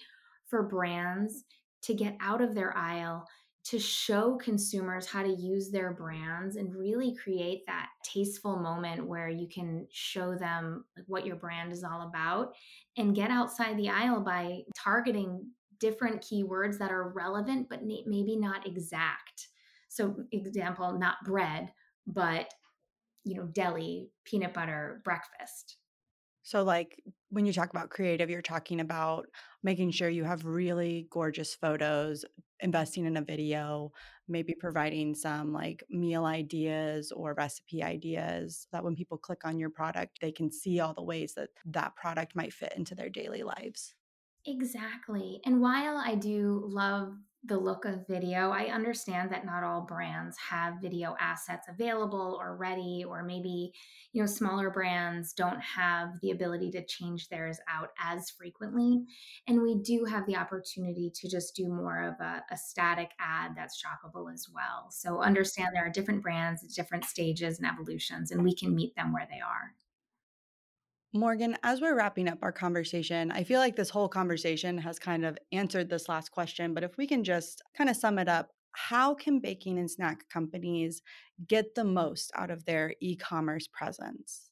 for 0.48 0.64
brands 0.64 1.44
to 1.84 1.94
get 1.94 2.16
out 2.22 2.42
of 2.42 2.56
their 2.56 2.76
aisle 2.78 3.28
to 3.66 3.78
show 3.78 4.38
consumers 4.38 5.06
how 5.06 5.22
to 5.22 5.36
use 5.36 5.70
their 5.70 5.92
brands 5.92 6.56
and 6.56 6.74
really 6.74 7.14
create 7.22 7.66
that 7.68 7.90
tasteful 8.02 8.56
moment 8.56 9.06
where 9.06 9.28
you 9.28 9.46
can 9.54 9.86
show 9.92 10.36
them 10.36 10.86
what 11.08 11.26
your 11.26 11.36
brand 11.36 11.74
is 11.74 11.84
all 11.84 12.08
about 12.08 12.54
and 12.96 13.16
get 13.16 13.30
outside 13.30 13.78
the 13.78 13.90
aisle 13.90 14.22
by 14.22 14.62
targeting 14.82 15.46
different 15.82 16.22
keywords 16.22 16.78
that 16.78 16.92
are 16.92 17.10
relevant 17.10 17.68
but 17.70 17.84
maybe 17.84 18.38
not 18.38 18.66
exact 18.66 19.50
so 19.98 20.16
example 20.32 20.98
not 20.98 21.18
bread 21.26 21.74
but 22.08 22.54
you 23.26 23.36
know 23.36 23.48
deli 23.48 24.12
peanut 24.26 24.54
butter 24.54 25.02
breakfast 25.04 25.78
so, 26.44 26.64
like 26.64 27.04
when 27.30 27.46
you 27.46 27.52
talk 27.52 27.72
about 27.72 27.90
creative, 27.90 28.30
you're 28.30 28.42
talking 28.42 28.80
about 28.80 29.28
making 29.64 29.92
sure 29.92 30.08
you 30.08 30.24
have 30.24 30.46
really 30.46 31.08
gorgeous 31.10 31.54
photos, 31.54 32.24
investing 32.62 33.06
in 33.06 33.18
a 33.18 33.22
video, 33.22 33.92
maybe 34.30 34.56
providing 34.56 35.14
some 35.14 35.52
like 35.52 35.84
meal 35.90 36.24
ideas 36.24 37.12
or 37.12 37.34
recipe 37.34 37.84
ideas 37.84 38.66
that 38.72 38.84
when 38.86 38.96
people 38.96 39.18
click 39.18 39.44
on 39.44 39.60
your 39.60 39.70
product, 39.70 40.20
they 40.22 40.32
can 40.32 40.50
see 40.50 40.80
all 40.80 40.94
the 40.94 41.04
ways 41.04 41.34
that 41.34 41.50
that 41.66 41.98
product 41.98 42.34
might 42.34 42.54
fit 42.54 42.74
into 42.78 42.96
their 42.96 43.10
daily 43.10 43.44
lives. 43.44 43.94
Exactly. 44.46 45.42
And 45.46 45.60
while 45.62 45.98
I 45.98 46.16
do 46.16 46.62
love 46.66 47.18
the 47.48 47.58
look 47.58 47.86
of 47.86 48.08
video. 48.08 48.52
I 48.52 48.66
understand 48.66 49.32
that 49.32 49.46
not 49.46 49.64
all 49.64 49.82
brands 49.82 50.38
have 50.38 50.82
video 50.82 51.16
assets 51.20 51.68
available 51.70 52.38
or 52.40 52.58
ready, 52.58 53.04
or 53.08 53.24
maybe, 53.24 53.72
you 54.12 54.22
know, 54.22 54.28
smaller 54.28 54.70
brands 54.70 55.34
don't 55.34 55.60
have 55.62 56.20
the 56.22 56.32
ability 56.32 56.72
to 56.72 56.86
change 56.86 57.30
theirs 57.30 57.60
out 57.70 57.90
as 58.04 58.30
frequently. 58.30 59.04
And 59.48 59.62
we 59.62 59.76
do 59.76 60.06
have 60.06 60.26
the 60.26 60.36
opportunity 60.36 61.12
to 61.16 61.30
just 61.30 61.56
do 61.56 61.68
more 61.68 62.04
of 62.04 62.14
a, 62.20 62.44
a 62.52 62.58
static 62.58 63.12
ad 63.20 63.52
that's 63.56 63.82
shoppable 63.82 64.32
as 64.34 64.48
well. 64.54 64.88
So 64.92 65.22
understand 65.22 65.70
there 65.74 65.86
are 65.86 65.92
different 65.92 66.22
brands 66.22 66.64
at 66.64 66.72
different 66.72 67.06
stages 67.06 67.60
and 67.60 67.68
evolutions, 67.68 68.32
and 68.32 68.44
we 68.44 68.56
can 68.56 68.76
meet 68.76 68.96
them 68.96 69.14
where 69.14 69.28
they 69.30 69.40
are. 69.40 69.74
Morgan, 71.14 71.56
as 71.64 71.82
we're 71.82 71.96
wrapping 71.96 72.28
up 72.28 72.40
our 72.42 72.52
conversation, 72.52 73.32
I 73.32 73.44
feel 73.44 73.60
like 73.60 73.76
this 73.76 73.90
whole 73.90 74.10
conversation 74.10 74.78
has 74.80 75.00
kind 75.00 75.26
of 75.26 75.38
answered 75.52 75.90
this 75.90 76.10
last 76.10 76.32
question. 76.32 76.74
But 76.74 76.84
if 76.84 76.98
we 76.98 77.08
can 77.08 77.24
just 77.24 77.62
kind 77.78 77.90
of 77.90 77.96
sum 77.96 78.20
it 78.20 78.28
up, 78.28 78.52
how 78.74 79.16
can 79.16 79.40
baking 79.40 79.80
and 79.80 79.90
snack 79.90 80.30
companies 80.30 81.02
get 81.48 81.76
the 81.76 81.84
most 81.84 82.32
out 82.36 82.52
of 82.52 82.66
their 82.66 82.94
e 83.00 83.16
commerce 83.16 83.68
presence? 83.68 84.52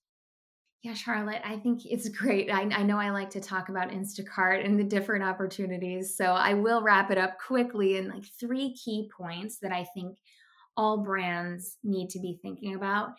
Yeah, 0.82 0.94
Charlotte, 0.94 1.42
I 1.44 1.58
think 1.58 1.82
it's 1.86 2.10
great. 2.10 2.52
I, 2.52 2.62
I, 2.62 2.84
know 2.84 2.98
I 2.98 3.10
like 3.10 3.32
to 3.32 3.42
talk 3.42 3.70
about 3.70 3.90
Instacart 3.90 4.64
and 4.64 4.80
the 4.80 4.84
different 4.84 5.24
opportunities. 5.24 6.16
So 6.16 6.26
I 6.26 6.54
will 6.54 6.82
wrap 6.82 7.10
it 7.10 7.18
up 7.18 7.40
quickly 7.40 7.98
in 7.98 8.08
like 8.08 8.26
three 8.40 8.74
key 8.76 9.10
points 9.16 9.58
that 9.60 9.72
I 9.72 9.86
think 9.96 10.18
all 10.78 11.00
brands 11.04 11.78
need 11.84 12.10
to 12.12 12.20
be 12.20 12.38
thinking 12.42 12.76
about. 12.76 13.10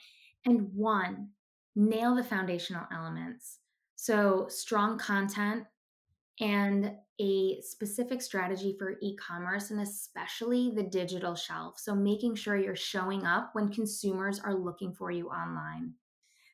And 0.45 0.73
one, 0.75 1.31
nail 1.77 2.15
the 2.15 2.25
foundational 2.25 2.87
elements. 2.93 3.59
So, 3.95 4.47
strong 4.49 4.99
content 4.99 5.65
and 6.41 6.93
a 7.19 7.61
specific 7.63 8.21
strategy 8.21 8.75
for 8.79 8.97
e 9.01 9.17
commerce 9.17 9.71
and 9.71 9.81
especially 9.81 10.71
the 10.75 10.83
digital 10.83 11.35
shelf. 11.35 11.79
So, 11.79 11.95
making 11.95 12.35
sure 12.35 12.57
you're 12.57 12.77
showing 12.77 13.25
up 13.25 13.51
when 13.53 13.69
consumers 13.69 14.41
are 14.41 14.55
looking 14.55 14.93
for 14.93 15.11
you 15.11 15.29
online. 15.29 15.95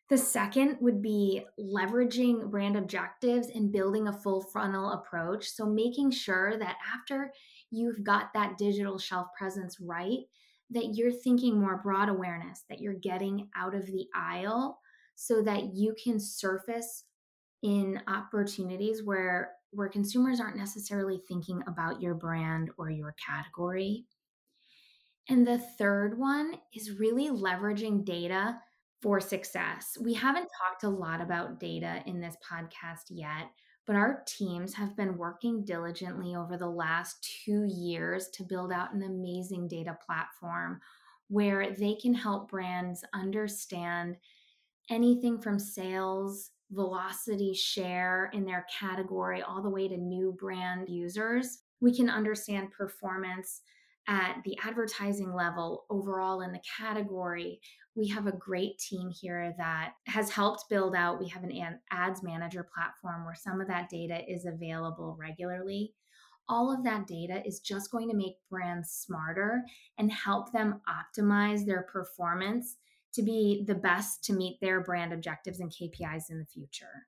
The 0.08 0.18
second 0.18 0.76
would 0.80 1.00
be 1.00 1.42
leveraging 1.58 2.50
brand 2.50 2.76
objectives 2.76 3.48
and 3.48 3.72
building 3.72 4.08
a 4.08 4.12
full 4.12 4.42
funnel 4.42 4.92
approach. 4.92 5.48
So, 5.48 5.66
making 5.66 6.10
sure 6.10 6.58
that 6.58 6.76
after 6.94 7.32
you've 7.70 8.04
got 8.04 8.32
that 8.34 8.58
digital 8.58 8.98
shelf 8.98 9.28
presence 9.36 9.80
right, 9.80 10.20
that 10.70 10.94
you're 10.94 11.12
thinking 11.12 11.58
more 11.58 11.80
broad 11.82 12.08
awareness, 12.08 12.64
that 12.68 12.80
you're 12.80 12.94
getting 12.94 13.48
out 13.56 13.74
of 13.74 13.86
the 13.86 14.06
aisle 14.14 14.78
so 15.14 15.42
that 15.42 15.74
you 15.74 15.94
can 16.02 16.18
surface 16.18 17.04
in 17.62 18.00
opportunities 18.08 19.02
where 19.04 19.52
where 19.70 19.88
consumers 19.88 20.38
aren't 20.38 20.56
necessarily 20.56 21.22
thinking 21.26 21.62
about 21.66 22.02
your 22.02 22.14
brand 22.14 22.70
or 22.76 22.90
your 22.90 23.14
category. 23.26 24.04
And 25.28 25.46
the 25.46 25.58
third 25.58 26.18
one 26.18 26.56
is 26.74 26.98
really 26.98 27.28
leveraging 27.28 28.04
data 28.04 28.58
for 29.00 29.18
success. 29.18 29.96
We 30.00 30.12
haven't 30.12 30.48
talked 30.60 30.84
a 30.84 30.88
lot 30.88 31.20
about 31.20 31.58
data 31.58 32.02
in 32.06 32.20
this 32.20 32.36
podcast 32.48 33.04
yet, 33.08 33.50
but 33.86 33.96
our 33.96 34.22
teams 34.26 34.74
have 34.74 34.96
been 34.96 35.16
working 35.16 35.64
diligently 35.64 36.36
over 36.36 36.56
the 36.56 36.68
last 36.68 37.40
two 37.44 37.64
years 37.64 38.28
to 38.34 38.44
build 38.44 38.72
out 38.72 38.94
an 38.94 39.02
amazing 39.02 39.68
data 39.68 39.96
platform 40.04 40.80
where 41.28 41.74
they 41.74 41.94
can 41.94 42.14
help 42.14 42.50
brands 42.50 43.04
understand 43.14 44.16
anything 44.90 45.40
from 45.40 45.58
sales, 45.58 46.50
velocity, 46.70 47.54
share 47.54 48.30
in 48.32 48.44
their 48.44 48.66
category, 48.78 49.42
all 49.42 49.62
the 49.62 49.70
way 49.70 49.88
to 49.88 49.96
new 49.96 50.32
brand 50.38 50.88
users. 50.88 51.60
We 51.80 51.94
can 51.94 52.08
understand 52.08 52.72
performance 52.72 53.62
at 54.08 54.38
the 54.44 54.56
advertising 54.64 55.32
level 55.32 55.84
overall 55.90 56.40
in 56.40 56.52
the 56.52 56.62
category. 56.78 57.60
We 57.94 58.08
have 58.08 58.26
a 58.26 58.36
great 58.36 58.78
team 58.78 59.10
here 59.10 59.54
that 59.58 59.92
has 60.06 60.30
helped 60.30 60.68
build 60.70 60.94
out. 60.94 61.20
We 61.20 61.28
have 61.28 61.44
an 61.44 61.78
ads 61.90 62.22
manager 62.22 62.66
platform 62.74 63.24
where 63.24 63.34
some 63.34 63.60
of 63.60 63.68
that 63.68 63.90
data 63.90 64.20
is 64.30 64.46
available 64.46 65.16
regularly. 65.20 65.92
All 66.48 66.72
of 66.72 66.82
that 66.84 67.06
data 67.06 67.46
is 67.46 67.60
just 67.60 67.90
going 67.92 68.08
to 68.08 68.16
make 68.16 68.36
brands 68.50 68.90
smarter 68.90 69.62
and 69.98 70.10
help 70.10 70.52
them 70.52 70.80
optimize 70.88 71.64
their 71.64 71.82
performance 71.82 72.76
to 73.14 73.22
be 73.22 73.64
the 73.66 73.74
best 73.74 74.24
to 74.24 74.32
meet 74.32 74.58
their 74.60 74.82
brand 74.82 75.12
objectives 75.12 75.60
and 75.60 75.70
KPIs 75.70 76.30
in 76.30 76.38
the 76.38 76.46
future. 76.46 77.06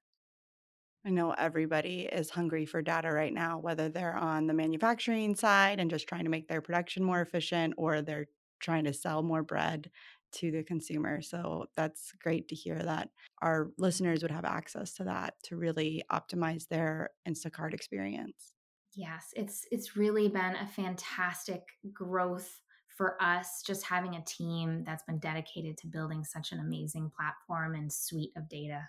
I 1.07 1.11
know 1.11 1.33
everybody 1.33 2.09
is 2.11 2.31
hungry 2.31 2.65
for 2.65 2.81
data 2.81 3.11
right 3.11 3.33
now, 3.33 3.59
whether 3.59 3.89
they're 3.89 4.17
on 4.17 4.47
the 4.47 4.55
manufacturing 4.55 5.35
side 5.35 5.79
and 5.79 5.91
just 5.91 6.09
trying 6.09 6.25
to 6.25 6.31
make 6.31 6.49
their 6.49 6.63
production 6.63 7.05
more 7.05 7.21
efficient 7.21 7.75
or 7.77 8.01
they're 8.01 8.29
trying 8.61 8.85
to 8.85 8.95
sell 8.95 9.23
more 9.23 9.43
bread 9.43 9.91
to 10.33 10.51
the 10.51 10.63
consumer. 10.63 11.21
So 11.21 11.67
that's 11.77 12.13
great 12.23 12.49
to 12.49 12.55
hear 12.55 12.79
that 12.79 13.11
our 13.43 13.71
listeners 13.77 14.23
would 14.23 14.31
have 14.31 14.47
access 14.47 14.95
to 14.95 15.05
that 15.05 15.35
to 15.45 15.57
really 15.57 16.03
optimize 16.11 16.69
their 16.69 17.11
Instacart 17.29 17.75
experience. 17.75 18.55
Yes, 18.97 19.33
it's 19.37 19.67
it's 19.71 19.97
really 19.97 20.29
been 20.29 20.57
a 20.57 20.67
fantastic 20.67 21.63
growth 21.93 22.61
for 22.97 23.21
us 23.23 23.63
just 23.67 23.85
having 23.85 24.15
a 24.15 24.25
team 24.25 24.85
that's 24.85 25.03
been 25.03 25.19
dedicated 25.19 25.77
to 25.79 25.87
building 25.87 26.25
such 26.25 26.53
an 26.53 26.61
amazing 26.61 27.11
platform 27.17 27.75
and 27.75 27.93
suite 27.93 28.33
of 28.37 28.49
data. 28.49 28.89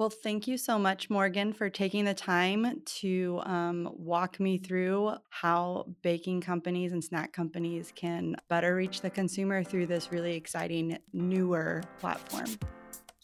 Well, 0.00 0.08
thank 0.08 0.48
you 0.48 0.56
so 0.56 0.78
much, 0.78 1.10
Morgan, 1.10 1.52
for 1.52 1.68
taking 1.68 2.06
the 2.06 2.14
time 2.14 2.80
to 2.86 3.42
um, 3.44 3.90
walk 3.92 4.40
me 4.40 4.56
through 4.56 5.12
how 5.28 5.94
baking 6.00 6.40
companies 6.40 6.92
and 6.92 7.04
snack 7.04 7.34
companies 7.34 7.92
can 7.94 8.34
better 8.48 8.74
reach 8.74 9.02
the 9.02 9.10
consumer 9.10 9.62
through 9.62 9.88
this 9.88 10.10
really 10.10 10.34
exciting, 10.36 10.96
newer 11.12 11.82
platform. 11.98 12.46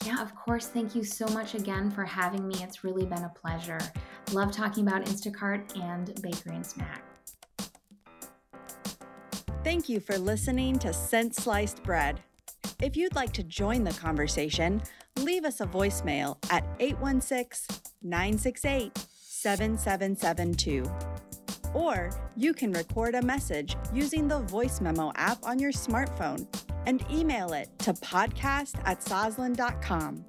Yeah, 0.05 0.21
of 0.21 0.35
course. 0.35 0.67
Thank 0.67 0.95
you 0.95 1.03
so 1.03 1.27
much 1.29 1.55
again 1.55 1.91
for 1.91 2.05
having 2.05 2.47
me. 2.47 2.57
It's 2.63 2.85
really 2.85 3.07
been 3.07 3.25
a 3.25 3.33
pleasure. 3.41 3.81
Love 4.33 4.53
talking 4.53 4.87
about 4.87 5.07
Instacart 5.07 5.81
and 5.81 6.13
bakery 6.21 6.57
and 6.57 6.67
snack. 6.67 7.06
Thank 9.67 9.89
you 9.89 9.99
for 9.99 10.17
listening 10.17 10.79
to 10.79 10.93
Since 10.93 11.39
Sliced 11.39 11.83
Bread. 11.83 12.21
If 12.81 12.97
you'd 12.97 13.17
like 13.17 13.33
to 13.33 13.43
join 13.43 13.83
the 13.83 13.91
conversation, 13.95 14.81
leave 15.17 15.45
us 15.45 15.61
a 15.61 15.67
voicemail 15.67 16.37
at 16.53 16.65
816 16.79 17.77
968 18.01 18.97
7772. 18.97 20.89
Or 21.75 22.11
you 22.37 22.55
can 22.55 22.71
record 22.71 23.17
a 23.17 23.23
message 23.23 23.77
using 23.93 24.29
the 24.29 24.39
voice 24.43 24.81
memo 24.81 25.11
app 25.17 25.45
on 25.45 25.59
your 25.59 25.73
smartphone 25.73 26.47
and 26.87 27.05
email 27.11 27.53
it 27.53 27.69
to 27.81 27.93
podcast 27.95 28.81
at 28.85 29.01
sosland.com. 29.01 30.25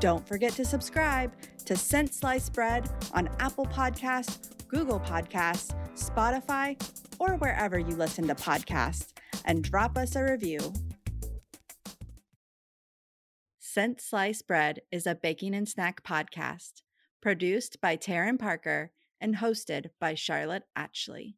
Don't 0.00 0.26
forget 0.26 0.52
to 0.52 0.64
subscribe 0.64 1.30
to 1.66 1.76
Since 1.76 2.16
Sliced 2.16 2.54
Bread 2.54 2.88
on 3.12 3.28
Apple 3.38 3.66
Podcasts, 3.66 4.66
Google 4.66 5.00
Podcasts, 5.00 5.74
Spotify, 5.96 6.80
or 7.18 7.36
wherever 7.36 7.78
you 7.78 7.96
listen 7.96 8.26
to 8.28 8.34
podcasts, 8.34 9.12
and 9.44 9.62
drop 9.62 9.96
us 9.96 10.16
a 10.16 10.24
review. 10.24 10.60
Since 13.58 14.04
Slice 14.04 14.42
Bread 14.42 14.80
is 14.90 15.06
a 15.06 15.14
baking 15.14 15.54
and 15.54 15.68
snack 15.68 16.02
podcast 16.02 16.82
produced 17.20 17.80
by 17.80 17.96
Taryn 17.96 18.38
Parker 18.38 18.92
and 19.20 19.36
hosted 19.36 19.90
by 20.00 20.14
Charlotte 20.14 20.64
Atchley. 20.76 21.36